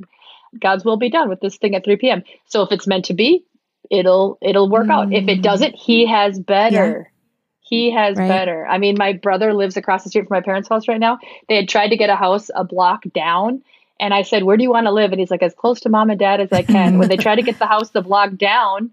God's 0.58 0.86
will 0.86 0.96
be 0.96 1.10
done 1.10 1.28
with 1.28 1.42
this 1.42 1.58
thing 1.58 1.76
at 1.76 1.84
3 1.84 1.98
p.m. 1.98 2.24
So 2.46 2.64
if 2.64 2.72
it's 2.72 2.88
meant 2.88 3.06
to 3.06 3.14
be, 3.14 3.44
it'll 3.92 4.38
it'll 4.42 4.70
work 4.70 4.88
mm. 4.88 4.94
out. 4.94 5.14
If 5.14 5.28
it 5.28 5.42
doesn't, 5.42 5.76
he 5.76 6.08
has 6.08 6.40
better. 6.40 7.10
Yeah. 7.12 7.16
He 7.60 7.92
has 7.92 8.18
right. 8.18 8.28
better. 8.28 8.66
I 8.66 8.78
mean, 8.78 8.96
my 8.98 9.14
brother 9.14 9.54
lives 9.54 9.78
across 9.78 10.04
the 10.04 10.10
street 10.10 10.28
from 10.28 10.36
my 10.36 10.42
parents' 10.42 10.70
house 10.70 10.88
right 10.88 11.00
now. 11.00 11.20
They 11.50 11.58
had 11.58 11.68
tried 11.70 11.90
to 11.90 11.98
get 11.98 12.10
a 12.10 12.16
house 12.16 12.50
a 12.56 12.64
block 12.64 13.04
down. 13.14 13.64
And 14.00 14.14
I 14.14 14.22
said, 14.22 14.44
Where 14.44 14.56
do 14.56 14.64
you 14.64 14.72
want 14.72 14.88
to 14.88 14.92
live? 14.92 15.12
And 15.12 15.20
he's 15.20 15.30
like, 15.30 15.44
As 15.44 15.54
close 15.54 15.82
to 15.82 15.90
mom 15.90 16.10
and 16.10 16.18
dad 16.18 16.40
as 16.40 16.54
I 16.54 16.64
can. 16.64 16.98
when 17.00 17.10
they 17.10 17.18
tried 17.18 17.36
to 17.36 17.44
get 17.44 17.60
the 17.60 17.68
house 17.68 17.90
the 17.90 18.02
block 18.02 18.36
down, 18.38 18.92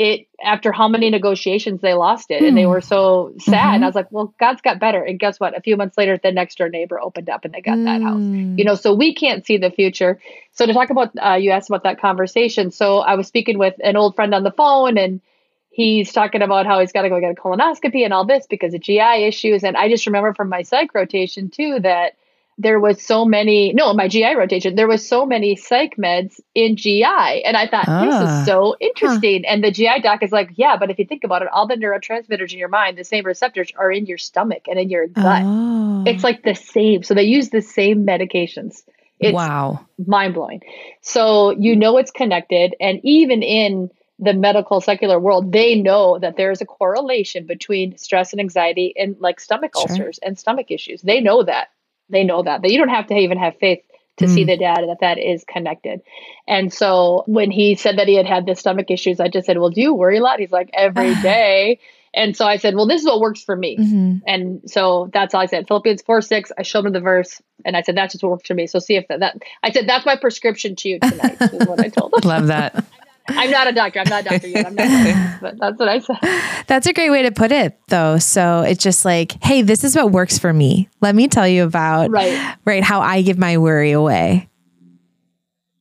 it 0.00 0.26
after 0.42 0.72
how 0.72 0.88
many 0.88 1.10
negotiations 1.10 1.82
they 1.82 1.92
lost 1.92 2.30
it 2.30 2.42
and 2.42 2.56
they 2.56 2.62
hmm. 2.62 2.70
were 2.70 2.80
so 2.80 3.34
sad 3.38 3.54
mm-hmm. 3.54 3.74
and 3.74 3.84
i 3.84 3.86
was 3.86 3.94
like 3.94 4.10
well 4.10 4.34
god's 4.40 4.62
got 4.62 4.80
better 4.80 5.02
and 5.04 5.20
guess 5.20 5.38
what 5.38 5.54
a 5.54 5.60
few 5.60 5.76
months 5.76 5.98
later 5.98 6.18
the 6.22 6.32
next 6.32 6.56
door 6.56 6.70
neighbor 6.70 6.98
opened 6.98 7.28
up 7.28 7.44
and 7.44 7.52
they 7.52 7.60
got 7.60 7.76
mm. 7.76 7.84
that 7.84 8.00
house 8.00 8.22
hmm. 8.22 8.58
you 8.58 8.64
know 8.64 8.74
so 8.74 8.94
we 8.94 9.14
can't 9.14 9.44
see 9.44 9.58
the 9.58 9.70
future 9.70 10.18
so 10.52 10.64
to 10.64 10.72
talk 10.72 10.88
about 10.88 11.10
uh, 11.22 11.34
you 11.34 11.50
asked 11.50 11.68
about 11.68 11.82
that 11.82 12.00
conversation 12.00 12.70
so 12.70 13.00
i 13.00 13.14
was 13.14 13.26
speaking 13.26 13.58
with 13.58 13.74
an 13.84 13.94
old 13.94 14.16
friend 14.16 14.34
on 14.34 14.42
the 14.42 14.50
phone 14.50 14.96
and 14.96 15.20
he's 15.68 16.12
talking 16.14 16.40
about 16.40 16.64
how 16.64 16.80
he's 16.80 16.92
got 16.92 17.02
to 17.02 17.10
go 17.10 17.20
get 17.20 17.32
a 17.32 17.34
colonoscopy 17.34 18.02
and 18.02 18.14
all 18.14 18.24
this 18.24 18.46
because 18.48 18.72
of 18.72 18.80
gi 18.80 18.98
issues 18.98 19.62
and 19.62 19.76
i 19.76 19.86
just 19.86 20.06
remember 20.06 20.32
from 20.32 20.48
my 20.48 20.62
psych 20.62 20.94
rotation 20.94 21.50
too 21.50 21.78
that 21.78 22.14
there 22.60 22.78
was 22.78 23.00
so 23.00 23.24
many 23.24 23.72
no 23.72 23.92
my 23.94 24.06
gi 24.06 24.34
rotation 24.34 24.74
there 24.74 24.86
was 24.86 25.06
so 25.06 25.24
many 25.24 25.56
psych 25.56 25.96
meds 25.96 26.40
in 26.54 26.76
gi 26.76 27.02
and 27.02 27.56
i 27.56 27.66
thought 27.66 27.86
ah, 27.88 28.04
this 28.04 28.14
is 28.14 28.28
ah. 28.28 28.44
so 28.44 28.76
interesting 28.80 29.42
huh. 29.44 29.52
and 29.52 29.64
the 29.64 29.70
gi 29.70 30.00
doc 30.02 30.22
is 30.22 30.30
like 30.30 30.50
yeah 30.56 30.76
but 30.76 30.90
if 30.90 30.98
you 30.98 31.04
think 31.04 31.24
about 31.24 31.42
it 31.42 31.48
all 31.48 31.66
the 31.66 31.74
neurotransmitters 31.74 32.52
in 32.52 32.58
your 32.58 32.68
mind 32.68 32.98
the 32.98 33.04
same 33.04 33.24
receptors 33.24 33.72
are 33.76 33.90
in 33.90 34.06
your 34.06 34.18
stomach 34.18 34.68
and 34.68 34.78
in 34.78 34.90
your 34.90 35.06
gut 35.06 35.42
oh. 35.44 36.04
it's 36.06 36.22
like 36.22 36.42
the 36.42 36.54
same 36.54 37.02
so 37.02 37.14
they 37.14 37.22
use 37.22 37.48
the 37.50 37.62
same 37.62 38.06
medications 38.06 38.82
it's 39.18 39.34
wow 39.34 39.80
mind-blowing 40.06 40.60
so 41.00 41.50
you 41.52 41.74
know 41.74 41.96
it's 41.96 42.10
connected 42.10 42.74
and 42.80 43.00
even 43.02 43.42
in 43.42 43.90
the 44.22 44.34
medical 44.34 44.82
secular 44.82 45.18
world, 45.18 45.50
they 45.50 45.74
know 45.74 46.18
that 46.18 46.36
there 46.36 46.50
is 46.50 46.60
a 46.60 46.66
correlation 46.66 47.46
between 47.46 47.96
stress 47.96 48.32
and 48.32 48.40
anxiety 48.40 48.92
and 48.94 49.16
like 49.18 49.40
stomach 49.40 49.72
sure. 49.74 49.88
ulcers 49.88 50.18
and 50.18 50.38
stomach 50.38 50.70
issues. 50.70 51.00
They 51.00 51.22
know 51.22 51.42
that 51.42 51.68
they 52.10 52.24
know 52.24 52.42
that 52.42 52.62
that 52.62 52.70
you 52.70 52.78
don't 52.78 52.88
have 52.88 53.06
to 53.08 53.16
even 53.16 53.38
have 53.38 53.56
faith 53.58 53.80
to 54.18 54.26
mm. 54.26 54.34
see 54.34 54.44
the 54.44 54.56
data 54.56 54.86
that 54.86 55.00
that 55.00 55.18
is 55.18 55.44
connected. 55.44 56.02
And 56.46 56.72
so 56.72 57.24
when 57.26 57.50
he 57.50 57.74
said 57.74 57.98
that 57.98 58.08
he 58.08 58.14
had 58.14 58.26
had 58.26 58.46
the 58.46 58.54
stomach 58.54 58.90
issues, 58.90 59.20
I 59.20 59.28
just 59.28 59.46
said, 59.46 59.58
"Well, 59.58 59.70
do 59.70 59.80
you 59.80 59.94
worry 59.94 60.18
a 60.18 60.22
lot?" 60.22 60.40
He's 60.40 60.52
like, 60.52 60.70
"Every 60.72 61.14
day." 61.22 61.80
And 62.12 62.36
so 62.36 62.44
I 62.44 62.56
said, 62.56 62.74
"Well, 62.74 62.86
this 62.86 63.00
is 63.02 63.06
what 63.06 63.20
works 63.20 63.42
for 63.42 63.56
me." 63.56 63.76
Mm-hmm. 63.78 64.16
And 64.26 64.60
so 64.66 65.10
that's 65.12 65.34
all 65.34 65.40
I 65.40 65.46
said. 65.46 65.66
Philippians 65.68 66.02
four 66.02 66.20
six. 66.20 66.52
I 66.58 66.62
showed 66.62 66.84
him 66.86 66.92
the 66.92 67.00
verse, 67.00 67.40
and 67.64 67.76
I 67.76 67.82
said, 67.82 67.96
"That's 67.96 68.14
just 68.14 68.22
what 68.22 68.32
works 68.32 68.46
for 68.46 68.54
me." 68.54 68.66
So 68.66 68.78
see 68.78 68.96
if 68.96 69.08
that. 69.08 69.20
that 69.20 69.42
I 69.62 69.70
said, 69.70 69.88
"That's 69.88 70.04
my 70.04 70.16
prescription 70.16 70.76
to 70.76 70.88
you 70.88 70.98
tonight." 71.00 71.40
is 71.40 71.66
what 71.66 71.80
I 71.80 71.88
told 71.88 72.12
him. 72.14 72.20
Love 72.28 72.48
that. 72.48 72.84
I'm 73.28 73.50
not 73.50 73.68
a 73.68 73.72
doctor. 73.72 74.00
I'm 74.00 74.08
not 74.08 74.26
a 74.26 74.28
doctor 74.28 74.48
yet. 74.48 74.66
I'm 74.66 74.74
not, 74.74 75.40
but 75.40 75.58
that's 75.58 75.78
what 75.78 75.88
I 75.88 75.98
said. 75.98 76.64
That's 76.66 76.86
a 76.86 76.92
great 76.92 77.10
way 77.10 77.22
to 77.22 77.30
put 77.30 77.52
it, 77.52 77.78
though. 77.88 78.18
So 78.18 78.60
it's 78.60 78.82
just 78.82 79.04
like, 79.04 79.42
hey, 79.42 79.62
this 79.62 79.84
is 79.84 79.96
what 79.96 80.10
works 80.10 80.38
for 80.38 80.52
me. 80.52 80.88
Let 81.00 81.14
me 81.14 81.28
tell 81.28 81.46
you 81.46 81.64
about 81.64 82.10
right, 82.10 82.56
right 82.64 82.82
how 82.82 83.00
I 83.00 83.22
give 83.22 83.38
my 83.38 83.58
worry 83.58 83.92
away. 83.92 84.48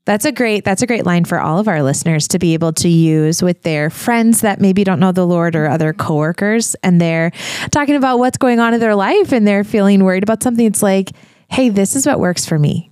That's 0.06 0.26
a 0.26 0.32
great 0.32 0.66
that's 0.66 0.82
a 0.82 0.88
great 0.88 1.06
line 1.06 1.24
for 1.24 1.40
all 1.40 1.60
of 1.60 1.68
our 1.68 1.84
listeners 1.84 2.28
to 2.30 2.40
be 2.40 2.56
able 2.56 2.74
to 2.74 2.90
use 2.90 3.44
with 3.44 3.62
their 3.62 3.92
friends 3.92 4.42
that 4.42 4.60
maybe 4.60 4.84
don't 4.84 5.00
know 5.00 5.12
the 5.12 5.26
Lord 5.26 5.56
or 5.56 5.68
other 5.68 5.94
coworkers 5.94 6.74
and 6.82 7.00
they're 7.00 7.32
talking 7.70 7.96
about 7.96 8.18
what's 8.18 8.40
going 8.40 8.60
on 8.60 8.74
in 8.74 8.80
their 8.80 8.96
life 8.96 9.32
and 9.32 9.48
they're 9.48 9.64
feeling 9.64 10.04
worried 10.04 10.24
about 10.24 10.42
something. 10.42 10.66
It's 10.66 10.82
like, 10.82 11.12
hey, 11.48 11.70
this 11.70 11.96
is 11.96 12.08
what 12.08 12.20
works 12.20 12.44
for 12.44 12.58
me. 12.58 12.89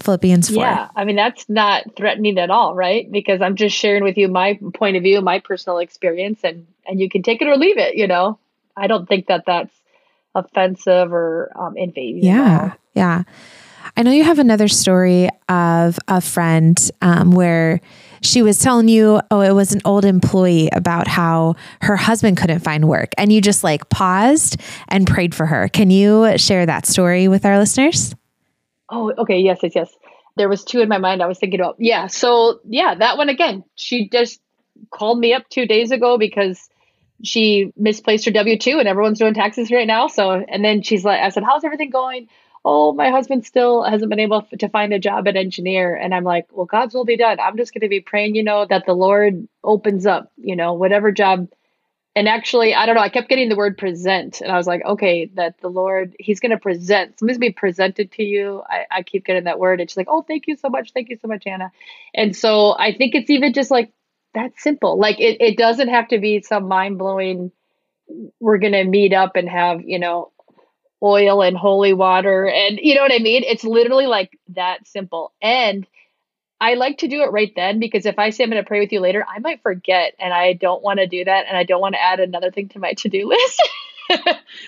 Philippians 0.00 0.50
4. 0.50 0.62
Yeah, 0.62 0.88
I 0.94 1.04
mean 1.04 1.16
that's 1.16 1.48
not 1.48 1.96
threatening 1.96 2.38
at 2.38 2.50
all, 2.50 2.74
right? 2.74 3.10
Because 3.10 3.42
I'm 3.42 3.56
just 3.56 3.76
sharing 3.76 4.04
with 4.04 4.16
you 4.16 4.28
my 4.28 4.58
point 4.74 4.96
of 4.96 5.02
view, 5.02 5.20
my 5.20 5.40
personal 5.40 5.78
experience, 5.78 6.40
and 6.44 6.66
and 6.86 7.00
you 7.00 7.08
can 7.08 7.22
take 7.22 7.42
it 7.42 7.48
or 7.48 7.56
leave 7.56 7.78
it. 7.78 7.96
You 7.96 8.06
know, 8.06 8.38
I 8.76 8.86
don't 8.86 9.08
think 9.08 9.26
that 9.26 9.44
that's 9.46 9.74
offensive 10.34 11.12
or 11.12 11.52
um, 11.56 11.76
invasive. 11.76 12.22
Yeah, 12.22 12.74
yeah. 12.94 13.24
I 13.96 14.02
know 14.02 14.12
you 14.12 14.22
have 14.22 14.38
another 14.38 14.68
story 14.68 15.28
of 15.48 15.98
a 16.06 16.20
friend 16.20 16.78
um, 17.02 17.32
where 17.32 17.80
she 18.22 18.42
was 18.42 18.58
telling 18.60 18.88
you, 18.88 19.20
oh, 19.30 19.40
it 19.40 19.52
was 19.52 19.72
an 19.72 19.80
old 19.84 20.04
employee 20.04 20.68
about 20.72 21.08
how 21.08 21.56
her 21.82 21.96
husband 21.96 22.36
couldn't 22.36 22.60
find 22.60 22.86
work, 22.86 23.10
and 23.18 23.32
you 23.32 23.40
just 23.40 23.64
like 23.64 23.88
paused 23.88 24.60
and 24.86 25.06
prayed 25.06 25.34
for 25.34 25.46
her. 25.46 25.68
Can 25.68 25.90
you 25.90 26.38
share 26.38 26.66
that 26.66 26.86
story 26.86 27.26
with 27.26 27.44
our 27.44 27.58
listeners? 27.58 28.14
Oh, 28.90 29.12
okay. 29.18 29.38
Yes, 29.40 29.60
yes, 29.62 29.72
yes. 29.74 29.94
There 30.36 30.48
was 30.48 30.64
two 30.64 30.80
in 30.80 30.88
my 30.88 30.98
mind 30.98 31.22
I 31.22 31.26
was 31.26 31.38
thinking 31.38 31.60
about. 31.60 31.76
Yeah. 31.78 32.06
So, 32.06 32.60
yeah, 32.64 32.94
that 32.94 33.16
one 33.16 33.28
again. 33.28 33.64
She 33.74 34.08
just 34.08 34.40
called 34.90 35.18
me 35.18 35.34
up 35.34 35.48
two 35.48 35.66
days 35.66 35.90
ago 35.90 36.18
because 36.18 36.68
she 37.24 37.72
misplaced 37.76 38.24
her 38.26 38.30
W 38.30 38.58
2 38.58 38.78
and 38.78 38.88
everyone's 38.88 39.18
doing 39.18 39.34
taxes 39.34 39.70
right 39.70 39.86
now. 39.86 40.06
So, 40.06 40.30
and 40.32 40.64
then 40.64 40.82
she's 40.82 41.04
like, 41.04 41.20
I 41.20 41.30
said, 41.30 41.42
How's 41.42 41.64
everything 41.64 41.90
going? 41.90 42.28
Oh, 42.64 42.92
my 42.92 43.10
husband 43.10 43.46
still 43.46 43.82
hasn't 43.82 44.10
been 44.10 44.20
able 44.20 44.42
to 44.42 44.68
find 44.68 44.92
a 44.92 44.98
job 44.98 45.26
at 45.26 45.36
engineer. 45.36 45.94
And 45.96 46.14
I'm 46.14 46.24
like, 46.24 46.46
Well, 46.52 46.66
God's 46.66 46.94
will 46.94 47.04
be 47.04 47.16
done. 47.16 47.40
I'm 47.40 47.56
just 47.56 47.74
going 47.74 47.82
to 47.82 47.88
be 47.88 48.00
praying, 48.00 48.36
you 48.36 48.44
know, 48.44 48.66
that 48.68 48.86
the 48.86 48.92
Lord 48.94 49.48
opens 49.64 50.06
up, 50.06 50.30
you 50.36 50.54
know, 50.54 50.74
whatever 50.74 51.10
job 51.10 51.48
and 52.18 52.28
actually 52.28 52.74
i 52.74 52.84
don't 52.84 52.94
know 52.94 53.00
i 53.00 53.08
kept 53.08 53.28
getting 53.28 53.48
the 53.48 53.56
word 53.56 53.78
present 53.78 54.40
and 54.40 54.50
i 54.50 54.56
was 54.56 54.66
like 54.66 54.84
okay 54.84 55.26
that 55.34 55.58
the 55.60 55.68
lord 55.68 56.16
he's 56.18 56.40
going 56.40 56.50
to 56.50 56.58
present 56.58 57.18
something's 57.18 57.38
be 57.38 57.50
presented 57.50 58.10
to 58.10 58.22
you. 58.22 58.62
I, 58.68 58.86
I 58.90 59.02
keep 59.02 59.24
getting 59.24 59.44
that 59.44 59.58
word 59.58 59.80
and 59.80 59.88
she's 59.88 59.96
like 59.96 60.08
oh 60.10 60.22
thank 60.22 60.46
you 60.46 60.56
so 60.56 60.68
much 60.68 60.92
thank 60.92 61.08
you 61.08 61.18
so 61.20 61.28
much 61.28 61.46
anna 61.46 61.70
and 62.14 62.34
so 62.36 62.74
i 62.78 62.94
think 62.96 63.14
it's 63.14 63.30
even 63.30 63.52
just 63.52 63.70
like 63.70 63.92
that 64.34 64.52
simple. 64.58 64.98
Like 64.98 65.20
it, 65.20 65.40
it 65.40 65.56
doesn't 65.56 65.88
have 65.88 66.08
to 66.08 66.18
be 66.18 66.42
some 66.42 66.68
mind-blowing 66.68 67.50
we're 68.40 68.58
going 68.58 68.72
to 68.72 68.84
meet 68.84 69.12
up 69.12 69.36
and 69.36 69.48
have 69.48 69.82
you 69.82 69.98
know 69.98 70.32
oil 71.02 71.42
and 71.42 71.56
holy 71.56 71.92
water 71.92 72.48
and 72.48 72.78
you 72.82 72.94
know 72.94 73.02
what 73.02 73.12
i 73.12 73.18
mean? 73.18 73.42
It's 73.44 73.64
literally 73.64 74.06
like 74.06 74.38
that 74.54 74.86
simple. 74.86 75.32
And 75.42 75.86
I 76.60 76.74
like 76.74 76.98
to 76.98 77.08
do 77.08 77.22
it 77.22 77.30
right 77.30 77.52
then 77.54 77.78
because 77.78 78.04
if 78.04 78.18
I 78.18 78.30
say 78.30 78.44
I'm 78.44 78.50
going 78.50 78.62
to 78.62 78.66
pray 78.66 78.80
with 78.80 78.92
you 78.92 79.00
later, 79.00 79.24
I 79.28 79.38
might 79.38 79.62
forget 79.62 80.14
and 80.18 80.32
I 80.34 80.54
don't 80.54 80.82
want 80.82 80.98
to 80.98 81.06
do 81.06 81.24
that 81.24 81.46
and 81.46 81.56
I 81.56 81.62
don't 81.62 81.80
want 81.80 81.94
to 81.94 82.02
add 82.02 82.20
another 82.20 82.50
thing 82.50 82.68
to 82.70 82.78
my 82.78 82.94
to-do 82.94 83.28
list. 83.28 83.62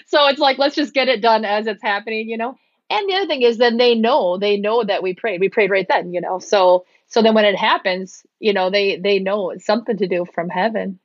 so 0.07 0.29
it's 0.29 0.39
like 0.39 0.59
let's 0.59 0.77
just 0.77 0.95
get 0.95 1.09
it 1.09 1.21
done 1.21 1.45
as 1.45 1.67
it's 1.67 1.83
happening, 1.83 2.29
you 2.29 2.37
know. 2.37 2.57
And 2.91 3.09
the 3.09 3.15
other 3.15 3.27
thing 3.27 3.43
is 3.43 3.59
then 3.59 3.77
they 3.77 3.95
know, 3.95 4.37
they 4.37 4.57
know 4.57 4.83
that 4.85 5.03
we 5.03 5.15
prayed. 5.15 5.41
We 5.41 5.49
prayed 5.49 5.71
right 5.71 5.87
then, 5.89 6.13
you 6.13 6.21
know. 6.21 6.39
So 6.39 6.85
so 7.07 7.23
then 7.23 7.35
when 7.35 7.45
it 7.45 7.57
happens, 7.57 8.25
you 8.39 8.53
know, 8.53 8.71
they 8.71 8.97
they 8.97 9.19
know 9.19 9.51
it's 9.51 9.67
something 9.67 9.97
to 9.97 10.07
do 10.07 10.25
from 10.25 10.49
heaven. 10.49 10.99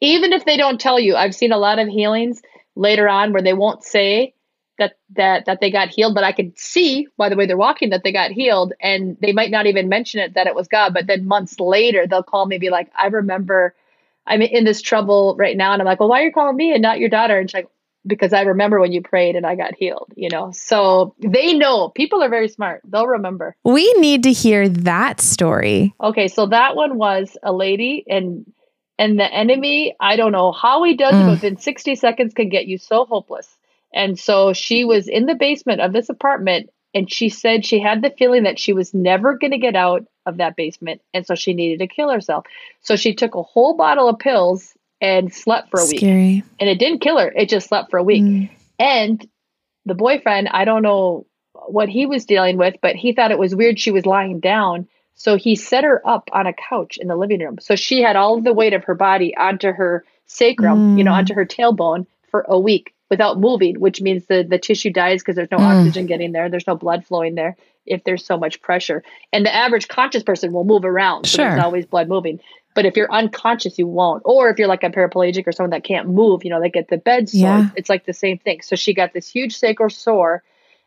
Even 0.00 0.32
if 0.32 0.44
they 0.44 0.56
don't 0.56 0.80
tell 0.80 1.00
you, 1.00 1.16
I've 1.16 1.34
seen 1.34 1.50
a 1.50 1.58
lot 1.58 1.80
of 1.80 1.88
healings 1.88 2.40
later 2.76 3.08
on 3.08 3.32
where 3.32 3.42
they 3.42 3.54
won't 3.54 3.82
say 3.82 4.34
that 4.78 4.96
that 5.10 5.44
that 5.46 5.60
they 5.60 5.70
got 5.70 5.88
healed 5.88 6.14
but 6.14 6.24
i 6.24 6.32
could 6.32 6.56
see 6.58 7.06
by 7.16 7.28
the 7.28 7.36
way 7.36 7.46
they're 7.46 7.56
walking 7.56 7.90
that 7.90 8.02
they 8.04 8.12
got 8.12 8.30
healed 8.30 8.72
and 8.80 9.16
they 9.20 9.32
might 9.32 9.50
not 9.50 9.66
even 9.66 9.88
mention 9.88 10.20
it 10.20 10.34
that 10.34 10.46
it 10.46 10.54
was 10.54 10.68
god 10.68 10.94
but 10.94 11.06
then 11.06 11.26
months 11.26 11.60
later 11.60 12.06
they'll 12.06 12.22
call 12.22 12.46
me 12.46 12.58
be 12.58 12.70
like 12.70 12.90
i 12.98 13.06
remember 13.06 13.74
i'm 14.26 14.42
in 14.42 14.64
this 14.64 14.80
trouble 14.80 15.36
right 15.38 15.56
now 15.56 15.72
and 15.72 15.82
i'm 15.82 15.86
like 15.86 16.00
well 16.00 16.08
why 16.08 16.20
are 16.22 16.24
you 16.24 16.32
calling 16.32 16.56
me 16.56 16.72
and 16.72 16.82
not 16.82 16.98
your 16.98 17.08
daughter? 17.08 17.38
And 17.38 17.50
she's 17.50 17.54
like 17.54 17.68
because 18.06 18.32
i 18.32 18.42
remember 18.42 18.80
when 18.80 18.92
you 18.92 19.02
prayed 19.02 19.36
and 19.36 19.44
i 19.44 19.54
got 19.54 19.74
healed 19.74 20.12
you 20.16 20.28
know? 20.30 20.52
So 20.52 21.14
they 21.18 21.52
know. 21.52 21.88
People 21.90 22.22
are 22.22 22.28
very 22.28 22.48
smart. 22.48 22.80
They'll 22.84 23.06
remember. 23.06 23.56
We 23.64 23.92
need 23.94 24.22
to 24.22 24.32
hear 24.32 24.68
that 24.68 25.20
story. 25.20 25.94
Okay 26.00 26.28
so 26.28 26.46
that 26.46 26.76
one 26.76 26.96
was 26.96 27.36
a 27.42 27.52
lady 27.52 28.04
and 28.08 28.46
and 28.98 29.18
the 29.18 29.32
enemy 29.32 29.94
i 30.00 30.16
don't 30.16 30.32
know 30.32 30.52
how 30.52 30.82
he 30.82 30.94
does 30.94 31.14
it 31.14 31.24
but 31.24 31.30
within 31.30 31.56
60 31.56 31.94
seconds 31.94 32.34
can 32.34 32.48
get 32.48 32.66
you 32.66 32.78
so 32.78 33.04
hopeless 33.04 33.48
and 33.92 34.18
so 34.18 34.52
she 34.52 34.84
was 34.84 35.08
in 35.08 35.26
the 35.26 35.34
basement 35.34 35.80
of 35.80 35.92
this 35.92 36.08
apartment 36.08 36.70
and 36.94 37.10
she 37.10 37.28
said 37.28 37.64
she 37.64 37.80
had 37.80 38.02
the 38.02 38.14
feeling 38.18 38.44
that 38.44 38.58
she 38.58 38.72
was 38.72 38.94
never 38.94 39.36
going 39.36 39.50
to 39.50 39.58
get 39.58 39.76
out 39.76 40.04
of 40.26 40.38
that 40.38 40.56
basement 40.56 41.00
and 41.14 41.26
so 41.26 41.34
she 41.34 41.54
needed 41.54 41.78
to 41.80 41.86
kill 41.86 42.10
herself. 42.10 42.44
So 42.80 42.96
she 42.96 43.14
took 43.14 43.34
a 43.34 43.42
whole 43.42 43.76
bottle 43.76 44.08
of 44.08 44.18
pills 44.18 44.74
and 45.00 45.32
slept 45.32 45.70
for 45.70 45.80
a 45.80 45.84
Scary. 45.84 46.26
week. 46.26 46.44
And 46.60 46.68
it 46.68 46.78
didn't 46.78 47.00
kill 47.00 47.18
her. 47.18 47.30
It 47.30 47.48
just 47.48 47.68
slept 47.68 47.90
for 47.90 47.98
a 47.98 48.02
week. 48.02 48.24
Mm. 48.24 48.50
And 48.78 49.28
the 49.86 49.94
boyfriend, 49.94 50.48
I 50.48 50.64
don't 50.64 50.82
know 50.82 51.26
what 51.52 51.88
he 51.88 52.06
was 52.06 52.24
dealing 52.24 52.56
with, 52.56 52.76
but 52.82 52.96
he 52.96 53.12
thought 53.12 53.30
it 53.30 53.38
was 53.38 53.54
weird 53.54 53.78
she 53.78 53.90
was 53.90 54.06
lying 54.06 54.40
down. 54.40 54.88
So 55.14 55.36
he 55.36 55.56
set 55.56 55.84
her 55.84 56.06
up 56.06 56.30
on 56.32 56.46
a 56.46 56.52
couch 56.52 56.98
in 56.98 57.08
the 57.08 57.16
living 57.16 57.40
room. 57.40 57.58
So 57.60 57.74
she 57.74 58.02
had 58.02 58.16
all 58.16 58.38
of 58.38 58.44
the 58.44 58.52
weight 58.52 58.72
of 58.72 58.84
her 58.84 58.94
body 58.94 59.36
onto 59.36 59.72
her 59.72 60.04
sacrum, 60.26 60.94
mm. 60.94 60.98
you 60.98 61.04
know, 61.04 61.12
mm. 61.12 61.18
onto 61.18 61.34
her 61.34 61.44
tailbone 61.46 62.06
for 62.30 62.44
a 62.48 62.58
week 62.58 62.94
without 63.10 63.38
moving, 63.38 63.80
which 63.80 64.00
means 64.00 64.26
the, 64.26 64.46
the 64.48 64.58
tissue 64.58 64.90
dies 64.90 65.22
because 65.22 65.36
there's 65.36 65.50
no 65.50 65.58
mm. 65.58 65.80
oxygen 65.80 66.06
getting 66.06 66.32
there. 66.32 66.48
There's 66.48 66.66
no 66.66 66.76
blood 66.76 67.04
flowing 67.06 67.34
there 67.34 67.56
if 67.86 68.04
there's 68.04 68.24
so 68.24 68.36
much 68.36 68.60
pressure. 68.60 69.02
And 69.32 69.46
the 69.46 69.54
average 69.54 69.88
conscious 69.88 70.22
person 70.22 70.52
will 70.52 70.64
move 70.64 70.84
around. 70.84 71.26
So 71.26 71.36
sure. 71.36 71.50
there's 71.50 71.64
always 71.64 71.86
blood 71.86 72.08
moving. 72.08 72.40
But 72.74 72.84
if 72.84 72.96
you're 72.96 73.12
unconscious, 73.12 73.78
you 73.78 73.86
won't. 73.86 74.22
Or 74.24 74.50
if 74.50 74.58
you're 74.58 74.68
like 74.68 74.84
a 74.84 74.90
paraplegic 74.90 75.46
or 75.46 75.52
someone 75.52 75.70
that 75.70 75.84
can't 75.84 76.08
move, 76.08 76.44
you 76.44 76.50
know, 76.50 76.60
they 76.60 76.70
get 76.70 76.88
the 76.88 76.98
bed 76.98 77.28
sore. 77.28 77.40
Yeah. 77.40 77.70
It's 77.76 77.88
like 77.88 78.04
the 78.04 78.12
same 78.12 78.38
thing. 78.38 78.60
So 78.62 78.76
she 78.76 78.94
got 78.94 79.12
this 79.12 79.28
huge 79.28 79.56
sacral 79.56 79.90
sore. 79.90 80.44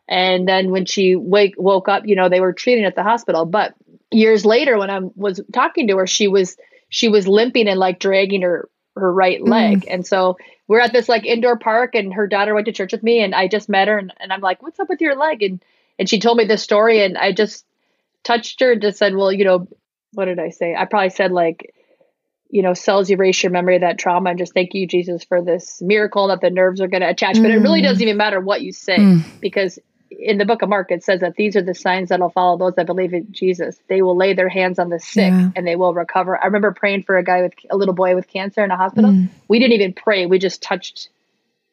And 0.07 0.47
then 0.47 0.71
when 0.71 0.85
she 0.85 1.15
wake 1.15 1.55
woke 1.57 1.89
up, 1.89 2.05
you 2.05 2.15
know, 2.15 2.29
they 2.29 2.39
were 2.39 2.53
treating 2.53 2.85
at 2.85 2.95
the 2.95 3.03
hospital. 3.03 3.45
But 3.45 3.73
years 4.11 4.45
later, 4.45 4.77
when 4.77 4.89
I 4.89 4.99
was 5.15 5.41
talking 5.51 5.87
to 5.87 5.97
her, 5.97 6.07
she 6.07 6.27
was 6.27 6.55
she 6.89 7.07
was 7.07 7.27
limping 7.27 7.67
and 7.67 7.79
like 7.79 7.99
dragging 7.99 8.41
her 8.41 8.69
her 8.95 9.11
right 9.11 9.41
leg. 9.43 9.81
Mm. 9.81 9.93
And 9.93 10.07
so 10.07 10.37
we're 10.67 10.79
at 10.79 10.93
this 10.93 11.09
like 11.09 11.25
indoor 11.25 11.57
park 11.57 11.95
and 11.95 12.13
her 12.13 12.27
daughter 12.27 12.53
went 12.53 12.65
to 12.65 12.71
church 12.71 12.91
with 12.91 13.03
me 13.03 13.23
and 13.23 13.33
I 13.35 13.47
just 13.47 13.69
met 13.69 13.87
her 13.87 13.97
and, 13.97 14.13
and 14.19 14.31
I'm 14.31 14.41
like, 14.41 14.61
what's 14.61 14.79
up 14.79 14.89
with 14.89 15.01
your 15.01 15.15
leg? 15.15 15.43
And, 15.43 15.63
and 15.99 16.09
she 16.09 16.19
told 16.19 16.37
me 16.37 16.45
this 16.45 16.63
story 16.63 17.03
and 17.03 17.17
I 17.17 17.31
just 17.31 17.65
touched 18.23 18.59
her 18.61 18.73
and 18.73 18.81
just 18.81 18.97
said, 18.97 19.15
well, 19.15 19.31
you 19.31 19.45
know, 19.45 19.67
what 20.13 20.25
did 20.25 20.39
I 20.39 20.49
say? 20.49 20.75
I 20.75 20.85
probably 20.85 21.09
said 21.09 21.31
like, 21.31 21.73
you 22.49 22.61
know, 22.61 22.73
cells 22.73 23.09
erase 23.09 23.41
your 23.43 23.51
memory 23.51 23.75
of 23.75 23.81
that 23.81 23.97
trauma 23.97 24.31
and 24.31 24.39
just 24.39 24.53
thank 24.53 24.73
you, 24.73 24.85
Jesus, 24.85 25.23
for 25.23 25.41
this 25.41 25.81
miracle 25.81 26.27
that 26.27 26.41
the 26.41 26.49
nerves 26.49 26.81
are 26.81 26.87
going 26.87 27.01
to 27.01 27.09
attach. 27.09 27.37
Mm. 27.37 27.43
But 27.43 27.51
it 27.51 27.59
really 27.59 27.81
mm. 27.81 27.85
doesn't 27.85 28.01
even 28.01 28.17
matter 28.17 28.41
what 28.41 28.61
you 28.61 28.73
say 28.73 28.97
mm. 28.97 29.23
because 29.39 29.79
in 30.19 30.37
the 30.37 30.45
book 30.45 30.61
of 30.61 30.69
Mark, 30.69 30.91
it 30.91 31.03
says 31.03 31.21
that 31.21 31.35
these 31.35 31.55
are 31.55 31.61
the 31.61 31.73
signs 31.73 32.09
that'll 32.09 32.29
follow 32.29 32.57
those 32.57 32.75
that 32.75 32.85
believe 32.85 33.13
in 33.13 33.31
Jesus. 33.31 33.79
They 33.87 34.01
will 34.01 34.15
lay 34.15 34.33
their 34.33 34.49
hands 34.49 34.77
on 34.77 34.89
the 34.89 34.99
sick 34.99 35.31
yeah. 35.31 35.51
and 35.55 35.65
they 35.65 35.75
will 35.75 35.93
recover. 35.93 36.37
I 36.37 36.45
remember 36.45 36.71
praying 36.71 37.03
for 37.03 37.17
a 37.17 37.23
guy 37.23 37.41
with 37.41 37.53
a 37.69 37.77
little 37.77 37.93
boy 37.93 38.15
with 38.15 38.27
cancer 38.27 38.63
in 38.63 38.71
a 38.71 38.77
hospital. 38.77 39.11
Mm. 39.11 39.29
We 39.47 39.59
didn't 39.59 39.73
even 39.73 39.93
pray; 39.93 40.25
we 40.25 40.37
just 40.37 40.61
touched 40.61 41.09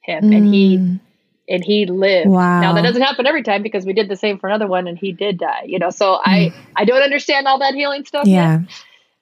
him, 0.02 0.24
mm. 0.24 0.36
and 0.36 0.54
he 0.54 1.00
and 1.48 1.64
he 1.64 1.86
lived. 1.86 2.30
Wow. 2.30 2.60
Now 2.60 2.74
that 2.74 2.82
doesn't 2.82 3.02
happen 3.02 3.26
every 3.26 3.42
time 3.42 3.62
because 3.62 3.84
we 3.84 3.92
did 3.92 4.08
the 4.08 4.16
same 4.16 4.38
for 4.38 4.48
another 4.48 4.68
one, 4.68 4.86
and 4.86 4.96
he 4.96 5.12
did 5.12 5.38
die. 5.38 5.64
You 5.66 5.78
know, 5.78 5.90
so 5.90 6.14
mm. 6.14 6.20
I 6.24 6.54
I 6.76 6.84
don't 6.84 7.02
understand 7.02 7.46
all 7.48 7.58
that 7.58 7.74
healing 7.74 8.04
stuff. 8.04 8.26
Yeah. 8.26 8.60
Yet. 8.60 8.68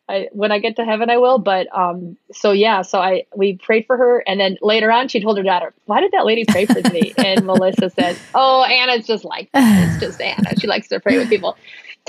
I, 0.08 0.28
when 0.32 0.52
I 0.52 0.60
get 0.60 0.76
to 0.76 0.84
heaven, 0.84 1.10
I 1.10 1.16
will. 1.16 1.38
But 1.38 1.66
um, 1.76 2.16
so 2.32 2.52
yeah, 2.52 2.82
so 2.82 3.00
I 3.00 3.24
we 3.34 3.56
prayed 3.56 3.86
for 3.86 3.96
her, 3.96 4.22
and 4.26 4.38
then 4.38 4.56
later 4.62 4.90
on, 4.90 5.08
she 5.08 5.20
told 5.20 5.36
her 5.36 5.42
daughter, 5.42 5.74
"Why 5.86 6.00
did 6.00 6.12
that 6.12 6.24
lady 6.24 6.44
pray 6.44 6.66
for 6.66 6.80
me?" 6.90 7.12
and 7.18 7.44
Melissa 7.44 7.90
said, 7.90 8.16
"Oh, 8.34 8.62
Anna's 8.64 9.06
just 9.06 9.24
like 9.24 9.50
that. 9.52 9.88
It's 9.88 10.00
just 10.06 10.20
Anna. 10.20 10.58
She 10.58 10.66
likes 10.66 10.88
to 10.88 11.00
pray 11.00 11.18
with 11.18 11.28
people." 11.28 11.56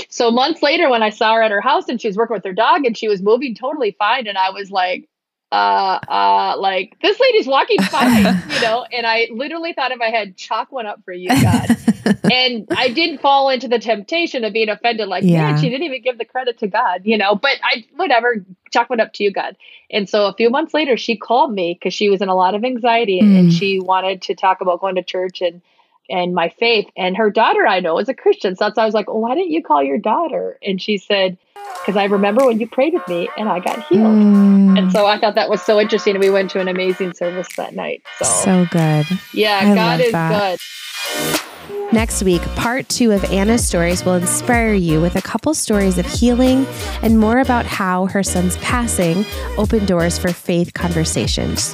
So 0.10 0.30
months 0.30 0.62
later, 0.62 0.90
when 0.90 1.02
I 1.02 1.10
saw 1.10 1.34
her 1.36 1.42
at 1.42 1.50
her 1.50 1.62
house 1.62 1.90
and 1.90 2.00
she 2.00 2.08
was 2.08 2.16
working 2.18 2.36
with 2.36 2.44
her 2.46 2.54
dog 2.54 2.86
and 2.86 2.96
she 2.96 3.08
was 3.08 3.22
moving 3.22 3.56
totally 3.56 3.96
fine, 3.98 4.28
and 4.28 4.38
I 4.38 4.52
was 4.52 4.70
like, 4.70 5.10
uh 5.52 6.00
uh 6.10 6.56
like 6.58 6.98
this 7.02 7.18
lady's 7.20 7.48
walking 7.48 7.82
fine 7.84 8.24
you 8.50 8.62
know 8.62 8.86
and 8.92 9.08
i 9.08 9.30
literally 9.32 9.72
thought 9.72 9.94
in 9.94 9.98
my 9.98 10.08
head 10.08 10.36
chalk 10.36 10.72
one 10.74 10.86
up 10.86 11.02
for 11.06 11.14
you 11.14 11.30
god 11.30 11.70
and 12.32 12.68
i 12.72 12.90
didn't 12.90 13.20
fall 13.20 13.50
into 13.50 13.66
the 13.66 13.80
temptation 13.80 14.44
of 14.44 14.52
being 14.52 14.68
offended 14.68 15.08
like 15.08 15.24
yeah. 15.24 15.52
man 15.52 15.62
she 15.62 15.70
didn't 15.70 15.84
even 15.84 16.02
give 16.02 16.18
the 16.18 16.26
credit 16.26 16.58
to 16.58 16.68
god 16.68 17.02
you 17.06 17.18
know 17.18 17.34
but 17.34 17.54
i 17.64 17.86
whatever 17.96 18.46
chalk 18.72 18.90
one 18.90 19.00
up 19.00 19.14
to 19.14 19.24
you 19.24 19.32
god 19.32 19.56
and 19.90 20.10
so 20.10 20.26
a 20.26 20.34
few 20.34 20.50
months 20.50 20.74
later 20.74 20.98
she 20.98 21.16
called 21.16 21.54
me 21.54 21.74
because 21.74 21.94
she 21.94 22.10
was 22.10 22.22
in 22.22 22.28
a 22.28 22.36
lot 22.36 22.54
of 22.54 22.66
anxiety 22.66 23.22
mm. 23.22 23.40
and 23.40 23.54
she 23.54 23.80
wanted 23.80 24.22
to 24.22 24.36
talk 24.36 24.60
about 24.60 24.82
going 24.82 24.96
to 24.96 25.04
church 25.04 25.42
and 25.42 25.62
and 26.10 26.34
my 26.34 26.50
faith 26.60 26.88
and 26.96 27.18
her 27.18 27.30
daughter 27.30 27.66
i 27.68 27.80
know 27.80 27.98
is 28.00 28.10
a 28.10 28.14
christian 28.14 28.56
so 28.56 28.66
that's 28.66 28.78
why 28.78 28.84
i 28.84 28.86
was 28.86 28.96
like 28.96 29.10
oh, 29.10 29.18
why 29.20 29.36
didn't 29.36 29.52
you 29.52 29.64
call 29.64 29.84
your 29.84 29.98
daughter 29.98 30.58
and 30.64 30.82
she 30.82 30.98
said 30.98 31.38
because 31.82 31.96
I 31.98 32.06
remember 32.06 32.46
when 32.46 32.60
you 32.60 32.68
prayed 32.68 32.94
with 32.94 33.08
me 33.08 33.30
and 33.38 33.48
I 33.48 33.60
got 33.60 33.82
healed. 33.88 34.18
Mm, 34.18 34.78
And 34.78 34.92
so 34.92 35.06
I 35.06 35.18
thought 35.18 35.36
that 35.36 35.50
was 35.50 35.62
so 35.62 35.80
interesting. 35.80 36.16
And 36.16 36.24
we 36.24 36.30
went 36.30 36.52
to 36.52 36.60
an 36.60 36.68
amazing 36.68 37.14
service 37.14 37.48
that 37.56 37.76
night. 37.76 38.04
So, 38.20 38.26
So 38.26 38.66
good. 38.72 39.06
yeah, 39.34 39.60
I 39.72 39.76
God 39.76 40.02
is 40.02 40.12
that. 40.12 40.60
good. 40.60 41.94
Next 41.94 42.24
week, 42.24 42.42
part 42.58 42.90
two 42.90 43.14
of 43.14 43.24
Anna's 43.32 43.66
stories 43.66 44.04
will 44.04 44.16
inspire 44.16 44.74
you 44.74 45.00
with 45.00 45.16
a 45.16 45.22
couple 45.22 45.54
stories 45.54 45.98
of 45.98 46.06
healing 46.06 46.66
and 47.02 47.18
more 47.18 47.40
about 47.40 47.66
how 47.66 48.08
her 48.08 48.24
son's 48.24 48.58
passing 48.58 49.26
opened 49.58 49.88
doors 49.88 50.18
for 50.18 50.34
faith 50.34 50.74
conversations. 50.74 51.74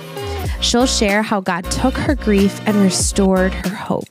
She'll 0.61 0.85
share 0.85 1.21
how 1.21 1.41
God 1.41 1.63
took 1.71 1.95
her 1.95 2.15
grief 2.15 2.59
and 2.65 2.77
restored 2.77 3.53
her 3.53 3.75
hope. 3.75 4.09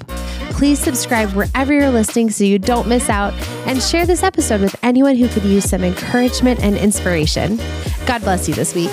Please 0.52 0.78
subscribe 0.78 1.30
wherever 1.30 1.72
you're 1.72 1.90
listening 1.90 2.30
so 2.30 2.44
you 2.44 2.58
don't 2.58 2.86
miss 2.86 3.08
out 3.08 3.34
and 3.66 3.82
share 3.82 4.06
this 4.06 4.22
episode 4.22 4.60
with 4.60 4.76
anyone 4.82 5.16
who 5.16 5.28
could 5.28 5.44
use 5.44 5.68
some 5.68 5.82
encouragement 5.82 6.60
and 6.60 6.76
inspiration. 6.76 7.56
God 8.06 8.22
bless 8.22 8.48
you 8.48 8.54
this 8.54 8.74
week. 8.74 8.90